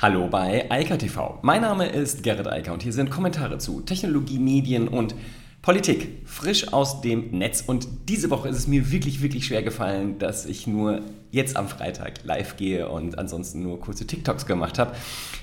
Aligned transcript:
Hallo 0.00 0.28
bei 0.28 0.70
Eika 0.70 0.96
TV. 0.96 1.40
Mein 1.42 1.62
Name 1.62 1.88
ist 1.88 2.22
Gerrit 2.22 2.46
Eiker 2.46 2.72
und 2.72 2.84
hier 2.84 2.92
sind 2.92 3.10
Kommentare 3.10 3.58
zu 3.58 3.80
Technologie, 3.80 4.38
Medien 4.38 4.86
und 4.86 5.16
Politik. 5.60 6.20
Frisch 6.24 6.72
aus 6.72 7.00
dem 7.00 7.32
Netz. 7.32 7.64
Und 7.66 7.88
diese 8.08 8.30
Woche 8.30 8.48
ist 8.48 8.58
es 8.58 8.68
mir 8.68 8.92
wirklich, 8.92 9.22
wirklich 9.22 9.46
schwer 9.46 9.64
gefallen, 9.64 10.20
dass 10.20 10.46
ich 10.46 10.68
nur 10.68 11.00
jetzt 11.32 11.56
am 11.56 11.66
Freitag 11.66 12.22
live 12.22 12.56
gehe 12.56 12.88
und 12.88 13.18
ansonsten 13.18 13.64
nur 13.64 13.80
kurze 13.80 14.06
TikToks 14.06 14.46
gemacht 14.46 14.78
habe. 14.78 14.94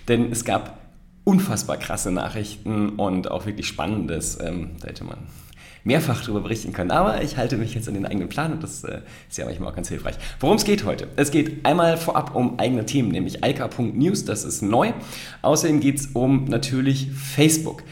Denn 0.07 0.31
es 0.31 0.45
gab 0.45 0.79
unfassbar 1.25 1.75
krasse 1.75 2.11
Nachrichten 2.11 2.91
und 2.91 3.29
auch 3.29 3.45
wirklich 3.45 3.67
Spannendes. 3.67 4.39
Ähm, 4.39 4.77
da 4.79 4.87
hätte 4.87 5.03
man 5.03 5.17
mehrfach 5.85 6.21
darüber 6.21 6.41
berichten 6.41 6.73
können. 6.73 6.91
Aber 6.91 7.23
ich 7.23 7.37
halte 7.37 7.55
mich 7.55 7.73
jetzt 7.73 7.87
an 7.87 7.93
den 7.93 8.05
eigenen 8.05 8.27
Plan 8.27 8.51
und 8.51 8.63
das 8.63 8.83
äh, 8.83 9.01
ist 9.29 9.37
ja 9.37 9.45
manchmal 9.45 9.69
auch 9.71 9.75
ganz 9.75 9.87
hilfreich. 9.87 10.15
Worum 10.39 10.57
es 10.57 10.65
geht 10.65 10.83
heute? 10.83 11.07
Es 11.15 11.31
geht 11.31 11.65
einmal 11.65 11.95
vorab 11.95 12.35
um 12.35 12.59
eigene 12.59 12.85
Themen, 12.85 13.09
nämlich 13.09 13.43
alka.news, 13.43 14.25
das 14.25 14.43
ist 14.43 14.61
neu. 14.61 14.91
Außerdem 15.43 15.79
geht 15.79 15.99
es 15.99 16.07
um 16.07 16.45
natürlich 16.45 17.11
Facebook. 17.11 17.83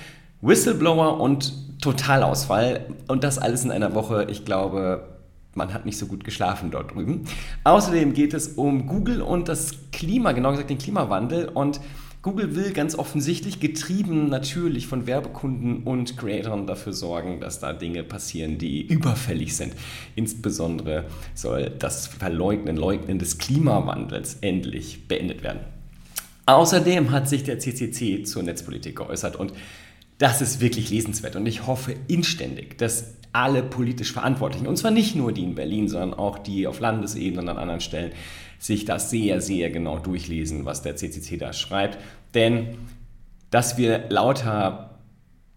Whistleblower 0.41 1.21
und 1.21 1.54
Totalausfall 1.82 2.88
und 3.08 3.23
das 3.23 3.38
alles 3.38 3.63
in 3.63 3.71
einer 3.71 3.94
Woche. 3.94 4.27
Ich 4.30 4.44
glaube, 4.44 5.07
man 5.54 5.73
hat 5.73 5.85
nicht 5.85 5.99
so 5.99 6.07
gut 6.07 6.23
geschlafen 6.23 6.71
dort 6.71 6.96
drüben. 6.96 7.26
Außerdem 7.63 8.13
geht 8.13 8.34
es 8.34 8.49
um 8.49 8.88
Google 8.88 9.21
und 9.21 9.48
das 9.48 9.91
Klima, 9.91 10.32
genau 10.32 10.52
gesagt 10.52 10.71
den 10.71 10.80
Klimawandel 10.80 11.48
und 11.48 11.80
Google 12.23 12.55
will 12.55 12.72
ganz 12.72 12.95
offensichtlich, 12.95 13.59
getrieben 13.59 14.30
natürlich 14.30 14.88
von 14.88 15.08
Werbekunden 15.08 15.84
und 15.84 16.16
Creatoren, 16.16 16.66
dafür 16.66 16.94
sorgen, 16.94 17.41
dass 17.41 17.59
da 17.59 17.73
Dinge 17.73 18.02
passieren, 18.02 18.58
die 18.58 18.88
überfällig 18.88 19.58
sind. 19.58 19.73
Insbesondere 20.16 21.04
soll 21.36 21.70
das 21.77 22.08
Verleugnen, 22.08 22.77
Leugnen 22.77 23.20
des 23.20 23.40
Klimawandels 23.40 24.38
endlich 24.40 25.05
beendet 25.09 25.44
werden. 25.44 25.59
Außerdem 26.46 27.12
hat 27.12 27.27
sich 27.27 27.44
der 27.44 27.59
CCC 27.59 28.24
zur 28.24 28.44
Netzpolitik 28.44 28.96
geäußert 28.96 29.35
und 29.35 29.52
das 30.18 30.41
ist 30.41 30.62
wirklich 30.62 30.91
lesenswert 30.91 31.35
und 31.35 31.46
ich 31.46 31.68
hoffe 31.68 31.94
inständig, 32.07 32.77
dass 32.77 33.16
alle 33.34 33.63
politisch 33.63 34.13
Verantwortlichen, 34.13 34.68
und 34.68 34.77
zwar 34.77 34.91
nicht 34.91 35.16
nur 35.16 35.34
die 35.34 35.44
in 35.44 35.55
Berlin, 35.55 35.90
sondern 35.90 36.13
auch 36.13 36.38
die 36.38 36.68
auf 36.68 36.79
Landesebene 36.79 37.41
und 37.41 37.49
an 37.49 37.57
anderen 37.57 37.82
Stellen, 37.82 38.12
sich 38.64 38.86
das 38.86 39.10
sehr, 39.10 39.42
sehr 39.42 39.70
genau 39.72 40.00
durchlesen, 40.00 40.64
was 40.64 40.82
der 40.82 40.96
CCC 40.96 41.38
da 41.38 41.52
schreibt. 41.52 41.98
Denn 42.34 42.78
dass 43.50 43.78
wir 43.78 44.10
lauter 44.10 45.00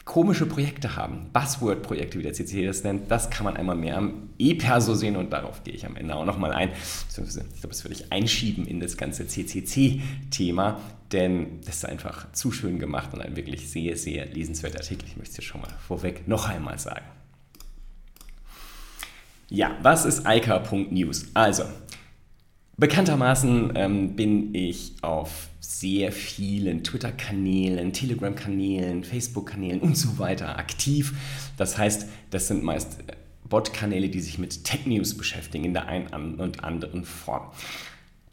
komische 0.05 0.47
Projekte 0.47 0.97
haben, 0.97 1.31
Buzzword-Projekte, 1.33 2.19
wie 2.19 2.25
der 2.25 2.33
CCC 2.33 2.67
das 2.67 2.83
nennt, 2.83 3.11
das 3.11 3.31
kann 3.31 3.45
man 3.45 3.57
einmal 3.57 3.77
mehr 3.77 3.97
am 3.97 4.31
E-Perso 4.39 4.95
sehen 4.95 5.17
und 5.17 5.33
darauf 5.33 5.63
gehe 5.63 5.75
ich 5.75 5.87
am 5.87 5.97
Ende 5.97 6.17
auch 6.17 6.25
nochmal 6.25 6.53
ein. 6.53 6.71
Ich 7.09 7.15
glaube, 7.15 7.31
das 7.69 7.85
würde 7.85 7.95
ich 7.95 8.13
einschieben 8.13 8.67
in 8.67 8.81
das 8.81 8.97
ganze 8.97 9.27
CCC-Thema, 9.27 10.81
denn 11.13 11.61
das 11.65 11.77
ist 11.77 11.87
einfach 11.87 12.33
zu 12.33 12.51
schön 12.51 12.79
gemacht 12.81 13.15
und 13.15 13.21
ein 13.21 13.37
wirklich 13.37 13.71
sehr, 13.71 13.97
sehr 13.97 14.27
lesenswerter 14.27 14.79
Artikel. 14.79 15.07
Ich 15.09 15.17
möchte 15.17 15.31
es 15.31 15.37
dir 15.37 15.43
schon 15.43 15.61
mal 15.61 15.71
vorweg 15.87 16.27
noch 16.27 16.49
einmal 16.49 16.79
sagen. 16.79 17.07
Ja, 19.49 19.77
was 19.81 20.05
ist 20.05 20.27
Eika.news? 20.27 21.27
Also, 21.35 21.65
Bekanntermaßen 22.79 23.73
ähm, 23.75 24.17
bin 24.17 24.55
ich 24.55 24.93
auf 25.01 25.49
sehr 25.61 26.13
vielen 26.13 26.85
Twitter-Kanälen, 26.85 27.95
Telegram-Kanälen, 27.95 29.03
Facebook-Kanälen 29.03 29.81
und 29.81 29.97
so 29.97 30.19
weiter 30.19 30.59
aktiv. 30.59 31.15
Das 31.57 31.79
heißt, 31.79 32.07
das 32.31 32.49
sind 32.49 32.63
meist 32.63 32.99
Bot-Kanäle, 33.49 34.11
die 34.11 34.21
sich 34.21 34.39
mit 34.39 34.65
Tech-News 34.65 35.17
beschäftigen 35.17 35.65
in 35.65 35.73
der 35.73 35.87
einen 35.87 36.39
und 36.39 36.65
anderen 36.65 37.05
Form. 37.05 37.51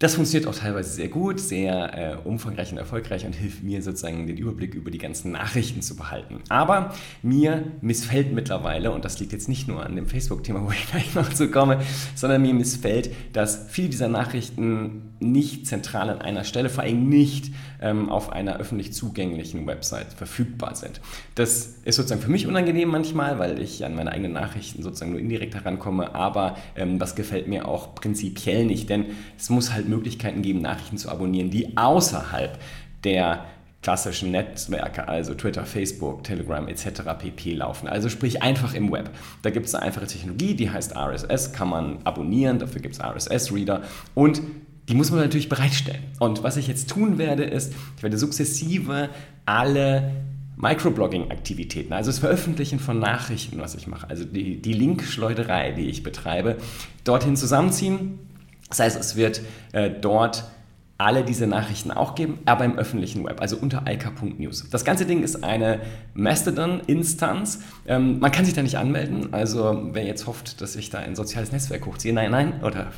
Das 0.04 0.16
funktioniert 0.16 0.50
auch 0.50 0.60
teilweise 0.60 0.90
sehr 0.90 1.08
gut, 1.08 1.40
sehr 1.40 1.98
äh, 1.98 2.28
umfangreich 2.28 2.74
und 2.74 2.78
erfolgreich 2.78 3.26
und 3.26 3.32
hilft 3.32 3.64
mir 3.64 3.82
sozusagen 3.82 4.28
den 4.28 4.36
Überblick 4.36 4.76
über 4.76 4.92
die 4.92 4.98
ganzen 4.98 5.32
Nachrichten 5.32 5.82
zu 5.82 5.96
behalten. 5.96 6.42
Aber 6.50 6.94
mir 7.22 7.72
missfällt 7.80 8.34
mittlerweile, 8.34 8.92
und 8.92 9.06
das 9.06 9.22
liegt 9.22 9.32
jetzt 9.32 9.48
nicht 9.48 9.70
nur 9.70 9.86
an 9.86 9.96
dem 9.96 10.06
Facebook-Thema, 10.06 10.62
wo 10.66 10.72
ich 10.72 10.92
gleich 10.92 11.16
noch 11.16 11.30
zu 11.30 11.50
komme, 11.50 11.80
sondern 12.16 12.42
mir 12.42 12.54
missfällt, 12.54 13.12
dass 13.32 13.68
viele 13.70 13.88
dieser 13.88 14.10
Nachrichten 14.10 15.14
nicht 15.22 15.68
zentral 15.68 16.10
an 16.10 16.22
einer 16.22 16.44
Stelle, 16.44 16.70
vor 16.70 16.84
allem 16.84 17.08
nicht 17.08 17.54
ähm, 17.82 18.10
auf 18.10 18.32
einer 18.32 18.58
öffentlich 18.58 18.94
zugänglichen 18.94 19.66
Website 19.68 20.14
verfügbar 20.14 20.76
sind. 20.76 21.02
Das 21.36 21.76
ist 21.86 21.96
sozusagen 21.96 22.22
für 22.22 22.32
mich 22.32 22.48
unangenehm 22.48 22.90
manchmal, 22.90 23.40
weil 23.40 23.62
ich 23.62 23.86
an 23.86 23.96
meine 23.96 24.12
eigenen 24.12 24.34
Nachrichten 24.34 24.84
sozusagen 24.84 25.12
nur 25.12 25.20
indirekt 25.20 25.56
herankomme, 25.56 26.14
aber 26.16 26.58
ähm, 26.76 27.00
das 27.00 27.16
gefällt 27.16 27.48
mir 27.48 27.68
auch 27.68 27.96
prinzipiell 27.96 28.66
nicht, 28.66 28.90
denn 28.90 29.06
es 29.38 29.50
muss 29.50 29.74
halt 29.74 29.88
Möglichkeiten 29.96 30.42
geben, 30.42 30.62
Nachrichten 30.62 30.98
zu 30.98 31.10
abonnieren, 31.10 31.50
die 31.50 31.78
außerhalb 31.78 32.58
der 33.04 33.46
klassischen 33.84 34.32
Netzwerke, 34.32 35.08
also 35.08 35.34
Twitter, 35.36 35.66
Facebook, 35.66 36.24
Telegram 36.24 36.68
etc. 36.68 37.02
pp. 37.20 37.54
laufen. 37.54 37.88
Also 37.88 38.10
sprich 38.10 38.42
einfach 38.42 38.74
im 38.74 38.92
Web. 38.92 39.12
Da 39.42 39.50
gibt 39.50 39.68
es 39.68 39.76
eine 39.76 39.84
einfache 39.84 40.08
Technologie, 40.08 40.56
die 40.56 40.72
heißt 40.72 40.96
RSS, 40.96 41.52
kann 41.52 41.70
man 41.70 41.98
abonnieren, 42.06 42.60
dafür 42.60 42.82
gibt 42.82 42.96
es 42.96 43.02
RSS-Reader 43.02 43.84
und 44.16 44.42
die 44.90 44.96
muss 44.96 45.12
man 45.12 45.20
natürlich 45.20 45.50
bereitstellen. 45.50 46.04
Und 46.20 46.44
was 46.44 46.58
ich 46.58 46.68
jetzt 46.68 46.90
tun 46.90 47.18
werde, 47.18 47.44
ist, 47.44 47.74
ich 47.98 48.04
werde 48.04 48.18
sukzessive 48.18 49.10
alle 49.46 50.12
Microblogging-Aktivitäten, 50.58 51.94
also 51.94 52.10
das 52.10 52.20
Veröffentlichen 52.20 52.80
von 52.80 53.00
Nachrichten, 53.00 53.60
was 53.60 53.76
ich 53.76 53.88
mache, 53.88 54.10
also 54.10 54.24
die, 54.24 54.62
die 54.62 54.74
Linkschleuderei, 54.74 55.72
die 55.72 55.90
ich 55.90 56.04
betreibe, 56.04 56.58
dorthin 57.04 57.36
zusammenziehen 57.36 58.20
das 58.74 58.80
heißt, 58.80 59.00
es 59.00 59.16
wird 59.16 59.42
äh, 59.72 59.92
dort 59.92 60.46
alle 60.98 61.24
diese 61.24 61.46
Nachrichten 61.46 61.92
auch 61.92 62.16
geben, 62.16 62.40
aber 62.46 62.66
im 62.66 62.76
öffentlichen 62.76 63.24
Web, 63.24 63.40
also 63.40 63.58
unter 63.58 63.86
alka.news. 63.86 64.68
Das 64.72 64.84
ganze 64.84 65.06
Ding 65.06 65.22
ist 65.22 65.44
eine 65.44 65.82
Mastodon-Instanz. 66.16 67.62
Ähm, 67.86 68.18
man 68.20 68.32
kann 68.32 68.46
sich 68.46 68.56
da 68.56 68.64
nicht 68.64 68.78
anmelden, 68.78 69.32
also 69.32 69.90
wer 69.92 70.06
jetzt 70.06 70.26
hofft, 70.26 70.60
dass 70.60 70.76
ich 70.76 70.90
da 70.90 71.00
ein 71.00 71.16
soziales 71.16 71.52
Netzwerk 71.52 71.86
hochziehe, 71.86 72.16
nein, 72.16 72.32
nein, 72.32 72.64
oder 72.64 72.92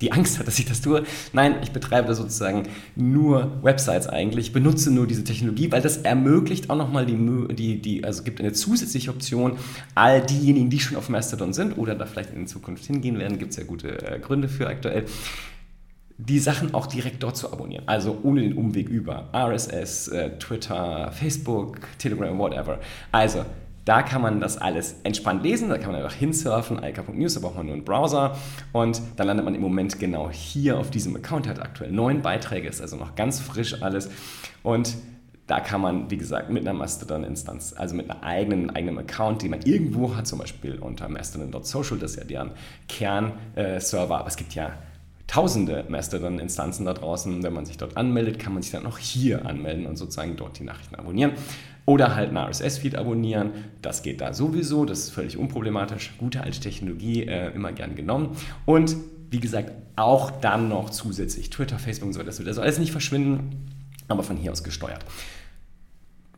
die 0.00 0.12
Angst 0.12 0.38
hat, 0.38 0.46
dass 0.46 0.58
ich 0.58 0.66
das 0.66 0.80
tue. 0.80 1.04
Nein, 1.32 1.56
ich 1.62 1.72
betreibe 1.72 2.14
sozusagen 2.14 2.68
nur 2.94 3.58
Websites 3.62 4.06
eigentlich, 4.06 4.52
benutze 4.52 4.90
nur 4.90 5.06
diese 5.06 5.24
Technologie, 5.24 5.72
weil 5.72 5.82
das 5.82 5.98
ermöglicht 5.98 6.70
auch 6.70 6.76
nochmal 6.76 7.06
die, 7.06 7.16
die, 7.54 7.80
die, 7.80 8.04
also 8.04 8.22
gibt 8.22 8.40
eine 8.40 8.52
zusätzliche 8.52 9.10
Option, 9.10 9.58
all 9.94 10.20
diejenigen, 10.20 10.70
die 10.70 10.80
schon 10.80 10.96
auf 10.96 11.08
Mastodon 11.08 11.52
sind 11.52 11.78
oder 11.78 11.94
da 11.94 12.06
vielleicht 12.06 12.32
in 12.32 12.46
Zukunft 12.46 12.84
hingehen 12.84 13.18
werden, 13.18 13.38
gibt 13.38 13.52
es 13.52 13.56
ja 13.56 13.64
gute 13.64 13.88
äh, 14.06 14.18
Gründe 14.20 14.48
für 14.48 14.68
aktuell, 14.68 15.04
die 16.18 16.40
Sachen 16.40 16.74
auch 16.74 16.86
direkt 16.86 17.22
dort 17.22 17.36
zu 17.36 17.52
abonnieren. 17.52 17.84
Also 17.86 18.18
ohne 18.24 18.42
den 18.42 18.54
Umweg 18.54 18.88
über 18.88 19.28
RSS, 19.32 20.08
äh, 20.08 20.30
Twitter, 20.38 21.12
Facebook, 21.12 21.78
Telegram, 21.98 22.36
whatever. 22.36 22.80
Also 23.12 23.44
da 23.88 24.02
kann 24.02 24.20
man 24.20 24.38
das 24.38 24.58
alles 24.58 24.96
entspannt 25.02 25.42
lesen, 25.42 25.70
da 25.70 25.78
kann 25.78 25.92
man 25.92 26.02
einfach 26.02 26.14
hinsurfen, 26.14 26.78
alka.news, 26.78 27.34
da 27.34 27.40
braucht 27.40 27.56
man 27.56 27.64
nur 27.64 27.74
einen 27.74 27.84
Browser 27.84 28.36
und 28.72 29.00
dann 29.16 29.26
landet 29.26 29.46
man 29.46 29.54
im 29.54 29.62
Moment 29.62 29.98
genau 29.98 30.30
hier 30.30 30.78
auf 30.78 30.90
diesem 30.90 31.16
Account, 31.16 31.48
hat 31.48 31.58
aktuell 31.58 31.90
neun 31.90 32.20
Beiträge, 32.20 32.68
ist 32.68 32.82
also 32.82 32.96
noch 32.96 33.14
ganz 33.14 33.40
frisch 33.40 33.82
alles 33.82 34.10
und 34.62 34.94
da 35.46 35.60
kann 35.60 35.80
man, 35.80 36.10
wie 36.10 36.18
gesagt, 36.18 36.50
mit 36.50 36.68
einer 36.68 36.78
Mastodon-Instanz, 36.78 37.72
also 37.74 37.94
mit 37.94 38.10
einer 38.10 38.22
eigenen, 38.22 38.68
eigenen 38.68 38.98
Account, 38.98 39.40
den 39.40 39.52
man 39.52 39.62
irgendwo 39.62 40.14
hat, 40.14 40.26
zum 40.26 40.38
Beispiel 40.38 40.74
unter 40.78 41.08
mastodon.social, 41.08 41.98
das 41.98 42.10
ist 42.10 42.16
ja 42.18 42.24
deren 42.24 42.50
Kernserver, 42.88 44.18
aber 44.18 44.28
es 44.28 44.36
gibt 44.36 44.54
ja 44.54 44.72
tausende 45.26 45.84
Mastodon-Instanzen 45.88 46.84
da 46.84 46.94
draußen. 46.94 47.42
Wenn 47.42 47.52
man 47.52 47.66
sich 47.66 47.76
dort 47.76 47.96
anmeldet, 47.96 48.38
kann 48.38 48.54
man 48.54 48.62
sich 48.62 48.72
dann 48.72 48.86
auch 48.86 48.98
hier 48.98 49.46
anmelden 49.46 49.86
und 49.86 49.96
sozusagen 49.96 50.36
dort 50.36 50.58
die 50.58 50.64
Nachrichten 50.64 50.96
abonnieren. 50.96 51.32
Oder 51.88 52.14
halt 52.14 52.28
ein 52.28 52.36
RSS-Feed 52.36 52.96
abonnieren. 52.96 53.52
Das 53.80 54.02
geht 54.02 54.20
da 54.20 54.34
sowieso, 54.34 54.84
das 54.84 54.98
ist 54.98 55.10
völlig 55.10 55.38
unproblematisch. 55.38 56.12
Gute 56.18 56.42
alte 56.42 56.60
Technologie, 56.60 57.22
äh, 57.22 57.50
immer 57.54 57.72
gern 57.72 57.94
genommen. 57.94 58.36
Und 58.66 58.94
wie 59.30 59.40
gesagt, 59.40 59.72
auch 59.96 60.30
dann 60.30 60.68
noch 60.68 60.90
zusätzlich 60.90 61.48
Twitter, 61.48 61.78
Facebook 61.78 62.08
und 62.08 62.12
so, 62.12 62.22
das 62.22 62.40
wird 62.40 62.48
also 62.48 62.60
alles 62.60 62.78
nicht 62.78 62.92
verschwinden, 62.92 63.70
aber 64.06 64.22
von 64.22 64.36
hier 64.36 64.52
aus 64.52 64.64
gesteuert. 64.64 65.02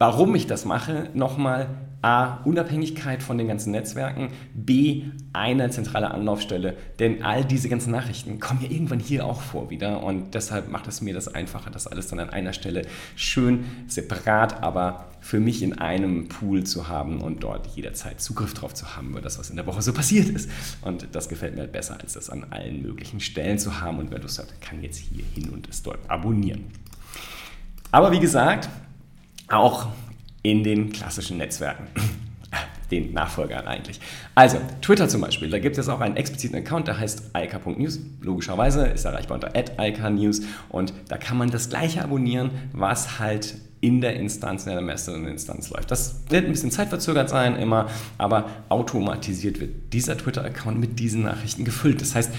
Warum 0.01 0.35
ich 0.35 0.47
das 0.47 0.65
mache, 0.65 1.11
nochmal 1.13 1.69
A, 2.01 2.39
Unabhängigkeit 2.45 3.23
von 3.23 3.37
den 3.37 3.49
ganzen 3.49 3.71
Netzwerken, 3.73 4.29
B, 4.55 5.03
eine 5.35 5.69
zentrale 5.69 6.11
Anlaufstelle, 6.11 6.75
denn 6.99 7.23
all 7.23 7.45
diese 7.45 7.69
ganzen 7.69 7.91
Nachrichten 7.91 8.41
kommen 8.41 8.63
ja 8.63 8.71
irgendwann 8.71 8.99
hier 8.99 9.27
auch 9.27 9.43
vor 9.43 9.69
wieder 9.69 10.03
und 10.03 10.33
deshalb 10.33 10.71
macht 10.71 10.89
es 10.89 11.03
mir 11.03 11.13
das 11.13 11.29
einfacher, 11.29 11.69
das 11.69 11.87
alles 11.87 12.09
dann 12.09 12.19
an 12.19 12.31
einer 12.31 12.55
Stelle 12.55 12.87
schön 13.15 13.67
separat, 13.89 14.63
aber 14.63 15.05
für 15.21 15.39
mich 15.39 15.63
in 15.63 15.79
einem 15.79 16.29
Pool 16.29 16.65
zu 16.65 16.89
haben 16.89 17.21
und 17.21 17.43
dort 17.43 17.67
jederzeit 17.67 18.23
Zugriff 18.23 18.55
drauf 18.55 18.73
zu 18.73 18.97
haben 18.97 19.11
über 19.11 19.21
das, 19.21 19.39
was 19.39 19.51
in 19.51 19.57
der 19.57 19.67
Woche 19.67 19.83
so 19.83 19.93
passiert 19.93 20.31
ist. 20.31 20.49
Und 20.81 21.09
das 21.13 21.29
gefällt 21.29 21.57
mir 21.57 21.61
halt 21.61 21.73
besser, 21.73 21.99
als 22.01 22.15
das 22.15 22.31
an 22.31 22.47
allen 22.49 22.81
möglichen 22.81 23.21
Stellen 23.21 23.59
zu 23.59 23.83
haben 23.83 23.99
und 23.99 24.11
wer 24.11 24.21
Lust 24.21 24.39
hat, 24.39 24.63
kann 24.63 24.83
jetzt 24.83 24.97
hier 24.97 25.25
hin 25.35 25.51
und 25.51 25.69
es 25.69 25.83
dort 25.83 25.99
abonnieren. 26.09 26.65
Aber 27.91 28.13
wie 28.13 28.21
gesagt, 28.21 28.71
auch 29.51 29.89
in 30.43 30.65
den 30.65 30.93
klassischen 30.93 31.37
Netzwerken. 31.39 31.87
den 32.91 33.13
Nachfolgern 33.13 33.67
eigentlich. 33.69 34.01
Also, 34.35 34.59
Twitter 34.83 35.09
zum 35.09 35.21
Beispiel, 35.21 35.49
da 35.49 35.59
gibt 35.59 35.79
es 35.79 35.89
auch 35.89 36.01
einen 36.01 36.17
expliziten 36.17 36.59
Account, 36.59 36.89
der 36.89 36.99
heißt 36.99 37.31
alka.news. 37.35 38.01
Logischerweise 38.21 38.87
ist 38.87 39.05
erreichbar 39.05 39.37
unter 39.37 39.53
alka.news 39.55 40.43
und 40.69 40.93
da 41.09 41.17
kann 41.17 41.39
man 41.39 41.51
das 41.51 41.69
gleiche 41.69 42.03
abonnieren, 42.03 42.51
was 42.73 43.21
halt 43.21 43.55
in 43.81 44.01
der 44.01 44.17
Instanz, 44.17 44.67
in 44.67 44.73
der 44.73 44.83
Messerinstanz 44.83 45.71
läuft. 45.71 45.91
Das 45.91 46.23
wird 46.29 46.45
ein 46.45 46.51
bisschen 46.51 46.71
zeitverzögert 46.71 47.31
sein 47.31 47.57
immer, 47.57 47.89
aber 48.19 48.51
automatisiert 48.69 49.59
wird 49.61 49.93
dieser 49.95 50.19
Twitter-Account 50.19 50.79
mit 50.79 50.99
diesen 50.99 51.23
Nachrichten 51.23 51.65
gefüllt. 51.65 52.03
Das 52.03 52.15
heißt, 52.15 52.33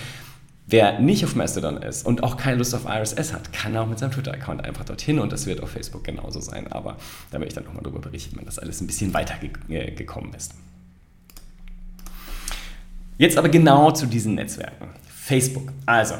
Wer 0.72 1.02
nicht 1.02 1.26
auf 1.26 1.36
Mastodon 1.36 1.76
ist 1.84 2.06
und 2.06 2.24
auch 2.24 2.38
keine 2.38 2.56
Lust 2.56 2.74
auf 2.74 2.86
RSS 2.88 3.34
hat, 3.34 3.52
kann 3.52 3.76
auch 3.76 3.88
mit 3.88 4.00
seinem 4.00 4.12
Twitter-Account 4.12 4.64
einfach 4.64 4.86
dorthin 4.86 5.20
und 5.20 5.34
das 5.34 5.46
wird 5.46 5.62
auf 5.62 5.70
Facebook 5.70 6.06
genauso 6.06 6.40
sein. 6.40 6.72
Aber 6.72 6.96
da 7.30 7.34
werde 7.34 7.48
ich 7.48 7.54
dann 7.54 7.66
nochmal 7.66 7.84
darüber 7.84 8.00
berichten, 8.00 8.38
wenn 8.38 8.46
das 8.46 8.58
alles 8.58 8.80
ein 8.80 8.88
bisschen 8.88 9.14
weitergekommen 9.14 10.34
ist. 10.34 10.54
Jetzt 13.18 13.38
aber 13.38 13.50
genau 13.50 13.92
zu 13.92 14.06
diesen 14.06 14.36
Netzwerken. 14.36 14.88
Facebook. 15.10 15.74
Also, 15.86 16.16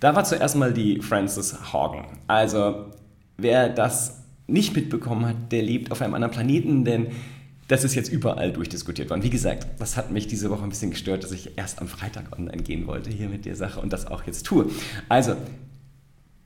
da 0.00 0.16
war 0.16 0.24
zuerst 0.24 0.56
mal 0.56 0.72
die 0.72 1.02
Frances 1.02 1.74
Horgan. 1.74 2.06
Also, 2.26 2.86
wer 3.36 3.68
das 3.68 4.22
nicht 4.46 4.74
mitbekommen 4.74 5.26
hat, 5.26 5.52
der 5.52 5.60
lebt 5.60 5.92
auf 5.92 6.00
einem 6.00 6.14
anderen 6.14 6.32
Planeten, 6.32 6.86
denn 6.86 7.08
das 7.70 7.84
ist 7.84 7.94
jetzt 7.94 8.10
überall 8.10 8.50
durchdiskutiert 8.50 9.10
worden. 9.10 9.22
Wie 9.22 9.30
gesagt, 9.30 9.80
das 9.80 9.96
hat 9.96 10.10
mich 10.10 10.26
diese 10.26 10.50
Woche 10.50 10.64
ein 10.64 10.70
bisschen 10.70 10.90
gestört, 10.90 11.22
dass 11.22 11.30
ich 11.30 11.56
erst 11.56 11.80
am 11.80 11.86
Freitag 11.86 12.36
online 12.36 12.64
gehen 12.64 12.88
wollte 12.88 13.10
hier 13.10 13.28
mit 13.28 13.44
der 13.44 13.54
Sache 13.54 13.80
und 13.80 13.92
das 13.92 14.08
auch 14.08 14.24
jetzt 14.24 14.44
tue. 14.44 14.66
Also, 15.08 15.36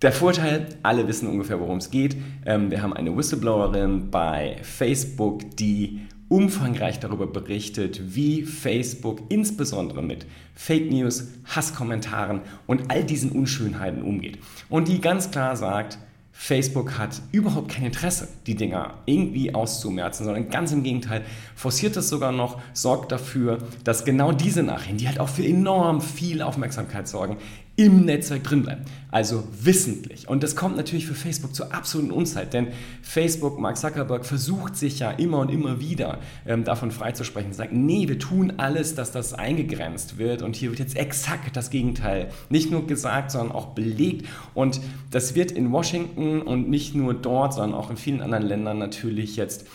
der 0.02 0.12
Vorteil, 0.12 0.66
alle 0.82 1.08
wissen 1.08 1.26
ungefähr, 1.26 1.58
worum 1.60 1.78
es 1.78 1.90
geht. 1.90 2.14
Ähm, 2.44 2.70
wir 2.70 2.82
haben 2.82 2.92
eine 2.92 3.16
Whistleblowerin 3.16 4.10
bei 4.10 4.58
Facebook, 4.60 5.56
die 5.56 6.00
umfangreich 6.28 7.00
darüber 7.00 7.26
berichtet, 7.26 8.14
wie 8.14 8.42
Facebook 8.42 9.22
insbesondere 9.30 10.02
mit 10.02 10.26
Fake 10.54 10.90
News, 10.90 11.28
Hasskommentaren 11.46 12.42
und 12.66 12.90
all 12.90 13.02
diesen 13.02 13.32
Unschönheiten 13.32 14.02
umgeht. 14.02 14.38
Und 14.68 14.88
die 14.88 15.00
ganz 15.00 15.30
klar 15.30 15.56
sagt, 15.56 15.96
Facebook 16.36 16.98
hat 16.98 17.22
überhaupt 17.30 17.70
kein 17.70 17.84
Interesse, 17.84 18.28
die 18.46 18.56
Dinger 18.56 18.98
irgendwie 19.06 19.54
auszumerzen, 19.54 20.24
sondern 20.24 20.50
ganz 20.50 20.72
im 20.72 20.82
Gegenteil, 20.82 21.24
forciert 21.54 21.96
es 21.96 22.08
sogar 22.08 22.32
noch, 22.32 22.60
sorgt 22.74 23.12
dafür, 23.12 23.58
dass 23.84 24.04
genau 24.04 24.32
diese 24.32 24.64
Nachrichten, 24.64 24.98
die 24.98 25.06
halt 25.06 25.20
auch 25.20 25.28
für 25.28 25.44
enorm 25.44 26.02
viel 26.02 26.42
Aufmerksamkeit 26.42 27.06
sorgen, 27.08 27.38
im 27.76 28.04
Netzwerk 28.04 28.44
drin 28.44 28.62
bleiben. 28.62 28.84
Also 29.10 29.44
wissentlich. 29.60 30.28
Und 30.28 30.42
das 30.42 30.56
kommt 30.56 30.76
natürlich 30.76 31.06
für 31.06 31.14
Facebook 31.14 31.54
zur 31.54 31.74
absoluten 31.74 32.10
Unzeit, 32.10 32.52
denn 32.52 32.68
Facebook, 33.02 33.58
Mark 33.58 33.76
Zuckerberg, 33.76 34.24
versucht 34.24 34.76
sich 34.76 35.00
ja 35.00 35.10
immer 35.10 35.38
und 35.38 35.50
immer 35.50 35.80
wieder 35.80 36.18
ähm, 36.46 36.64
davon 36.64 36.90
freizusprechen. 36.90 37.52
Sagt, 37.52 37.72
nee, 37.72 38.08
wir 38.08 38.18
tun 38.18 38.54
alles, 38.56 38.94
dass 38.94 39.12
das 39.12 39.32
eingegrenzt 39.32 40.18
wird. 40.18 40.42
Und 40.42 40.56
hier 40.56 40.70
wird 40.70 40.78
jetzt 40.78 40.96
exakt 40.96 41.56
das 41.56 41.70
Gegenteil 41.70 42.28
nicht 42.48 42.70
nur 42.70 42.86
gesagt, 42.86 43.30
sondern 43.30 43.52
auch 43.52 43.66
belegt. 43.66 44.26
Und 44.54 44.80
das 45.10 45.34
wird 45.34 45.52
in 45.52 45.70
Washington 45.72 46.42
und 46.42 46.68
nicht 46.68 46.94
nur 46.94 47.14
dort, 47.14 47.54
sondern 47.54 47.78
auch 47.78 47.90
in 47.90 47.96
vielen 47.96 48.20
anderen 48.20 48.44
Ländern 48.44 48.78
natürlich 48.78 49.36
jetzt 49.36 49.66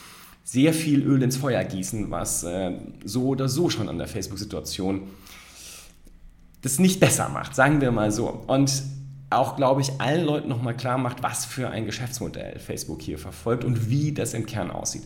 sehr 0.44 0.74
viel 0.74 1.04
Öl 1.04 1.22
ins 1.22 1.38
Feuer 1.38 1.64
gießen, 1.64 2.10
was 2.10 2.44
äh, 2.44 2.72
so 3.06 3.28
oder 3.28 3.48
so 3.48 3.70
schon 3.70 3.88
an 3.88 3.98
der 3.98 4.08
Facebook-Situation 4.08 5.04
das 6.62 6.80
nicht 6.80 7.00
besser 7.00 7.30
macht, 7.30 7.56
sagen 7.56 7.82
wir 7.82 7.92
mal 7.92 8.12
so. 8.12 8.28
Und 8.48 8.84
auch, 9.30 9.56
glaube 9.56 9.82
ich, 9.82 10.02
allen 10.02 10.26
Leuten 10.26 10.50
nochmal 10.50 10.76
klar 10.76 10.98
macht, 10.98 11.22
was 11.22 11.46
für 11.46 11.70
ein 11.70 11.86
Geschäftsmodell 11.86 12.60
Facebook 12.60 13.02
hier 13.02 13.20
verfolgt 13.20 13.64
und 13.64 13.90
wie 13.90 14.12
das 14.12 14.34
im 14.34 14.46
Kern 14.46 14.72
aussieht. 14.72 15.04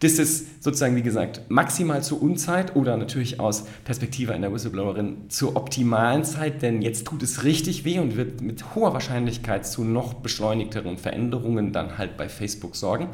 Das 0.00 0.14
ist 0.14 0.64
sozusagen, 0.64 0.96
wie 0.96 1.02
gesagt, 1.02 1.42
maximal 1.48 2.02
zur 2.02 2.20
Unzeit 2.20 2.74
oder 2.74 2.96
natürlich 2.96 3.38
aus 3.38 3.66
Perspektive 3.84 4.34
einer 4.34 4.52
Whistleblowerin 4.52 5.28
zur 5.28 5.54
optimalen 5.54 6.24
Zeit, 6.24 6.60
denn 6.60 6.82
jetzt 6.82 7.06
tut 7.06 7.22
es 7.22 7.44
richtig 7.44 7.84
weh 7.84 8.00
und 8.00 8.16
wird 8.16 8.40
mit 8.40 8.74
hoher 8.74 8.94
Wahrscheinlichkeit 8.94 9.64
zu 9.64 9.84
noch 9.84 10.14
beschleunigteren 10.14 10.98
Veränderungen 10.98 11.72
dann 11.72 11.98
halt 11.98 12.16
bei 12.16 12.28
Facebook 12.28 12.74
sorgen. 12.74 13.10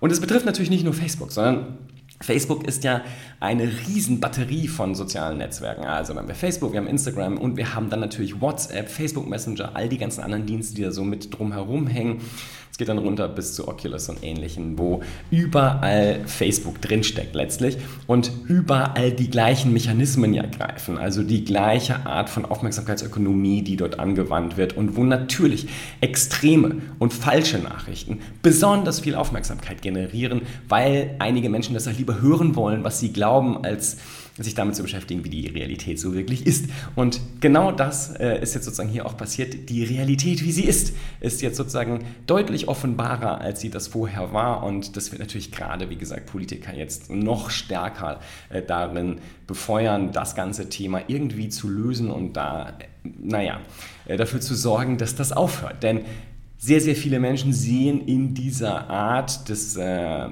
Und 0.00 0.10
es 0.10 0.20
betrifft 0.20 0.46
natürlich 0.46 0.70
nicht 0.70 0.82
nur 0.82 0.94
Facebook, 0.94 1.30
sondern 1.30 1.78
Facebook 2.20 2.66
ist 2.66 2.84
ja 2.84 3.02
eine 3.40 3.64
Riesenbatterie 3.64 4.68
von 4.68 4.94
sozialen 4.94 5.38
Netzwerken. 5.38 5.84
Also 5.84 6.14
wir 6.14 6.20
haben 6.20 6.28
wir 6.28 6.34
Facebook, 6.34 6.72
wir 6.72 6.80
haben 6.80 6.86
Instagram 6.86 7.36
und 7.36 7.56
wir 7.56 7.74
haben 7.74 7.90
dann 7.90 8.00
natürlich 8.00 8.40
WhatsApp, 8.40 8.88
Facebook 8.88 9.28
Messenger, 9.28 9.72
all 9.74 9.88
die 9.88 9.98
ganzen 9.98 10.22
anderen 10.22 10.46
Dienste, 10.46 10.74
die 10.74 10.82
da 10.82 10.92
so 10.92 11.04
mit 11.04 11.36
drumherum 11.36 11.86
hängen. 11.86 12.20
Es 12.70 12.78
geht 12.78 12.88
dann 12.88 12.98
runter 12.98 13.28
bis 13.28 13.54
zu 13.54 13.68
Oculus 13.68 14.08
und 14.08 14.22
ähnlichen, 14.22 14.78
wo 14.78 15.02
überall 15.30 16.20
Facebook 16.26 16.80
drinsteckt 16.82 17.34
letztlich 17.34 17.78
und 18.06 18.30
überall 18.48 19.12
die 19.12 19.30
gleichen 19.30 19.72
Mechanismen 19.72 20.34
ja 20.34 20.44
greifen, 20.44 20.98
also 20.98 21.22
die 21.22 21.44
gleiche 21.44 22.04
Art 22.04 22.28
von 22.28 22.44
Aufmerksamkeitsökonomie, 22.44 23.62
die 23.62 23.76
dort 23.76 23.98
angewandt 23.98 24.56
wird 24.56 24.76
und 24.76 24.96
wo 24.96 25.04
natürlich 25.04 25.68
extreme 26.00 26.82
und 26.98 27.14
falsche 27.14 27.58
Nachrichten 27.58 28.20
besonders 28.42 29.00
viel 29.00 29.14
Aufmerksamkeit 29.14 29.80
generieren, 29.82 30.42
weil 30.68 31.16
einige 31.18 31.48
Menschen 31.48 31.74
das 31.74 31.86
halt 31.86 31.98
lieber 31.98 32.20
hören 32.20 32.56
wollen, 32.56 32.84
was 32.84 33.00
sie 33.00 33.12
glauben, 33.12 33.64
als 33.64 33.98
sich 34.38 34.54
damit 34.54 34.76
zu 34.76 34.82
beschäftigen, 34.82 35.24
wie 35.24 35.30
die 35.30 35.46
Realität 35.46 35.98
so 35.98 36.14
wirklich 36.14 36.46
ist. 36.46 36.66
Und 36.94 37.20
genau 37.40 37.72
das 37.72 38.14
äh, 38.16 38.40
ist 38.42 38.54
jetzt 38.54 38.64
sozusagen 38.64 38.90
hier 38.90 39.06
auch 39.06 39.16
passiert. 39.16 39.70
Die 39.70 39.82
Realität, 39.84 40.44
wie 40.44 40.52
sie 40.52 40.64
ist, 40.64 40.94
ist 41.20 41.40
jetzt 41.42 41.56
sozusagen 41.56 42.04
deutlich 42.26 42.68
offenbarer, 42.68 43.40
als 43.40 43.60
sie 43.60 43.70
das 43.70 43.88
vorher 43.88 44.32
war. 44.32 44.62
Und 44.62 44.96
das 44.96 45.10
wird 45.10 45.20
natürlich 45.20 45.52
gerade, 45.52 45.88
wie 45.88 45.96
gesagt, 45.96 46.26
Politiker 46.26 46.74
jetzt 46.74 47.10
noch 47.10 47.50
stärker 47.50 48.20
äh, 48.50 48.62
darin 48.62 49.18
befeuern, 49.46 50.12
das 50.12 50.34
ganze 50.34 50.68
Thema 50.68 51.02
irgendwie 51.08 51.48
zu 51.48 51.68
lösen 51.68 52.10
und 52.10 52.34
da, 52.34 52.76
naja, 53.04 53.60
äh, 54.04 54.16
dafür 54.16 54.40
zu 54.40 54.54
sorgen, 54.54 54.98
dass 54.98 55.14
das 55.14 55.32
aufhört. 55.32 55.82
Denn 55.82 56.00
sehr, 56.58 56.80
sehr 56.80 56.96
viele 56.96 57.20
Menschen 57.20 57.52
sehen 57.52 58.06
in 58.06 58.34
dieser 58.34 58.90
Art 58.90 59.48
des 59.48 59.76
äh, 59.76 60.28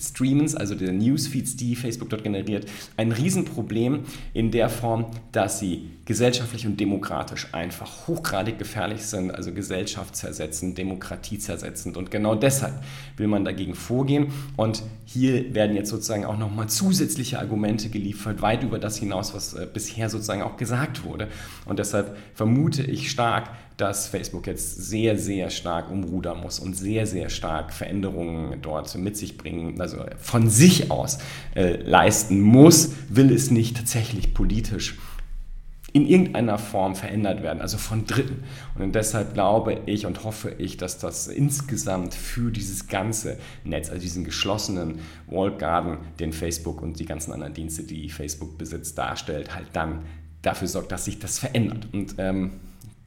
Streamens, 0.00 0.54
also 0.54 0.74
der 0.74 0.92
Newsfeeds, 0.92 1.56
die 1.56 1.76
Facebook 1.76 2.10
dort 2.10 2.24
generiert, 2.24 2.66
ein 2.96 3.12
Riesenproblem 3.12 4.04
in 4.34 4.50
der 4.50 4.68
Form, 4.68 5.06
dass 5.32 5.58
sie 5.58 5.90
gesellschaftlich 6.08 6.66
und 6.66 6.80
demokratisch 6.80 7.48
einfach 7.52 8.06
hochgradig 8.08 8.58
gefährlich 8.58 9.04
sind, 9.04 9.30
also 9.30 9.52
gesellschaftszersetzend, 9.52 10.78
demokratiezersetzend. 10.78 11.98
Und 11.98 12.10
genau 12.10 12.34
deshalb 12.34 12.72
will 13.18 13.26
man 13.26 13.44
dagegen 13.44 13.74
vorgehen. 13.74 14.32
Und 14.56 14.82
hier 15.04 15.54
werden 15.54 15.76
jetzt 15.76 15.90
sozusagen 15.90 16.24
auch 16.24 16.38
nochmal 16.38 16.66
zusätzliche 16.70 17.38
Argumente 17.38 17.90
geliefert, 17.90 18.40
weit 18.40 18.62
über 18.62 18.78
das 18.78 18.96
hinaus, 18.96 19.34
was 19.34 19.52
äh, 19.52 19.66
bisher 19.70 20.08
sozusagen 20.08 20.40
auch 20.40 20.56
gesagt 20.56 21.04
wurde. 21.04 21.28
Und 21.66 21.78
deshalb 21.78 22.16
vermute 22.32 22.82
ich 22.84 23.10
stark, 23.10 23.50
dass 23.76 24.08
Facebook 24.08 24.46
jetzt 24.46 24.76
sehr, 24.88 25.18
sehr 25.18 25.50
stark 25.50 25.90
umrudern 25.90 26.40
muss 26.40 26.58
und 26.58 26.74
sehr, 26.74 27.06
sehr 27.06 27.28
stark 27.28 27.70
Veränderungen 27.70 28.62
dort 28.62 28.96
mit 28.96 29.18
sich 29.18 29.36
bringen, 29.36 29.78
also 29.78 29.98
von 30.16 30.48
sich 30.48 30.90
aus 30.90 31.18
äh, 31.54 31.76
leisten 31.82 32.40
muss, 32.40 32.92
will 33.10 33.30
es 33.30 33.50
nicht 33.50 33.76
tatsächlich 33.76 34.32
politisch 34.32 34.96
in 35.98 36.06
irgendeiner 36.06 36.58
Form 36.58 36.94
verändert 36.94 37.42
werden, 37.42 37.60
also 37.60 37.76
von 37.76 38.06
Dritten. 38.06 38.44
Und 38.76 38.94
deshalb 38.94 39.34
glaube 39.34 39.80
ich 39.86 40.06
und 40.06 40.24
hoffe 40.24 40.54
ich, 40.58 40.76
dass 40.76 40.98
das 40.98 41.26
insgesamt 41.26 42.14
für 42.14 42.50
dieses 42.50 42.86
ganze 42.86 43.38
Netz, 43.64 43.90
also 43.90 44.00
diesen 44.00 44.24
geschlossenen 44.24 45.00
Walled 45.26 45.58
Garden, 45.58 45.98
den 46.20 46.32
Facebook 46.32 46.82
und 46.82 47.00
die 47.00 47.06
ganzen 47.06 47.32
anderen 47.32 47.54
Dienste, 47.54 47.82
die 47.82 48.08
Facebook 48.10 48.58
besitzt, 48.58 48.96
darstellt, 48.96 49.54
halt 49.54 49.68
dann 49.72 50.04
dafür 50.42 50.68
sorgt, 50.68 50.92
dass 50.92 51.04
sich 51.04 51.18
das 51.18 51.38
verändert. 51.38 51.88
Und 51.92 52.14
ähm, 52.18 52.52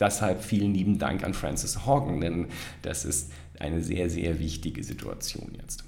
Deshalb 0.01 0.43
vielen 0.43 0.73
lieben 0.73 0.97
Dank 0.97 1.23
an 1.23 1.35
Francis 1.35 1.85
Horgan, 1.85 2.21
denn 2.21 2.47
das 2.81 3.05
ist 3.05 3.31
eine 3.59 3.83
sehr, 3.83 4.09
sehr 4.09 4.39
wichtige 4.39 4.83
Situation 4.83 5.51
jetzt. 5.61 5.83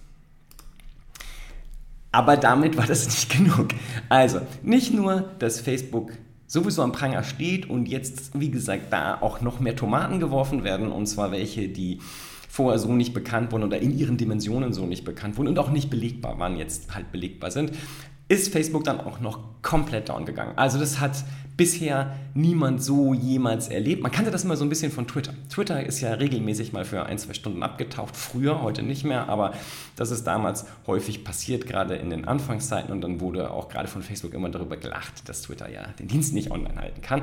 Aber 2.12 2.38
damit 2.38 2.78
war 2.78 2.86
das 2.86 3.06
nicht 3.06 3.32
genug. 3.32 3.70
Also, 4.10 4.42
nicht 4.62 4.94
nur, 4.94 5.32
dass 5.40 5.60
Facebook 5.60 6.12
sowieso 6.54 6.84
am 6.84 6.92
Pranger 6.92 7.24
steht 7.24 7.68
und 7.68 7.88
jetzt, 7.88 8.40
wie 8.40 8.52
gesagt, 8.52 8.94
da 8.94 9.18
auch 9.20 9.42
noch 9.42 9.60
mehr 9.60 9.76
Tomaten 9.76 10.20
geworfen 10.20 10.64
werden, 10.64 10.92
und 10.92 11.08
zwar 11.08 11.32
welche, 11.32 11.68
die 11.68 11.98
vorher 12.48 12.78
so 12.78 12.94
nicht 12.94 13.16
bekannt 13.16 13.52
wurden 13.52 13.64
oder 13.64 13.80
in 13.80 13.98
ihren 13.98 14.18
Dimensionen 14.18 14.72
so 14.72 14.86
nicht 14.86 15.04
bekannt 15.04 15.36
wurden 15.36 15.48
und 15.48 15.58
auch 15.58 15.72
nicht 15.72 15.90
belegbar 15.90 16.38
waren, 16.38 16.56
jetzt 16.56 16.94
halt 16.94 17.12
belegbar 17.12 17.50
sind, 17.50 17.72
ist 18.28 18.52
Facebook 18.52 18.84
dann 18.84 19.00
auch 19.00 19.20
noch 19.20 19.40
komplett 19.62 20.10
down 20.10 20.26
gegangen. 20.26 20.54
Also 20.56 20.80
das 20.80 21.00
hat 21.00 21.24
bisher 21.56 22.16
niemand 22.34 22.82
so 22.82 23.14
jemals 23.14 23.68
erlebt. 23.68 24.02
Man 24.02 24.12
kannte 24.12 24.32
das 24.32 24.44
immer 24.44 24.58
so 24.58 24.66
ein 24.66 24.70
bisschen 24.70 24.92
von 24.92 25.08
Twitter. 25.08 25.34
Twitter 25.50 25.86
ist 25.86 26.02
ja 26.02 26.14
regelmäßig 26.14 26.74
mal 26.74 26.84
für 26.84 27.06
ein, 27.06 27.18
zwei 27.20 27.34
Stunden 27.34 27.62
abgetaucht, 27.62 28.16
früher, 28.16 28.62
heute 28.64 28.82
nicht 28.82 29.04
mehr, 29.04 29.30
aber 29.30 29.54
das 29.96 30.10
ist 30.10 30.24
damals 30.26 30.66
häufig 30.88 31.24
passiert, 31.24 31.68
gerade 31.68 31.96
in 31.96 32.10
den 32.10 32.26
Anfangszeiten 32.26 32.92
und 32.92 33.02
dann 33.02 33.20
wurde 33.20 33.52
auch 33.52 33.70
gerade 33.70 33.88
von 33.88 34.02
Facebook 34.02 34.34
immer 34.34 34.50
darüber 34.50 34.78
gelacht, 34.78 35.30
dass 35.30 35.44
Twitter 35.44 35.70
ja 35.70 35.84
den 36.00 36.08
Dienst 36.08 36.34
nicht 36.34 36.50
online 36.50 36.76
halten 36.76 37.02
kann. 37.02 37.22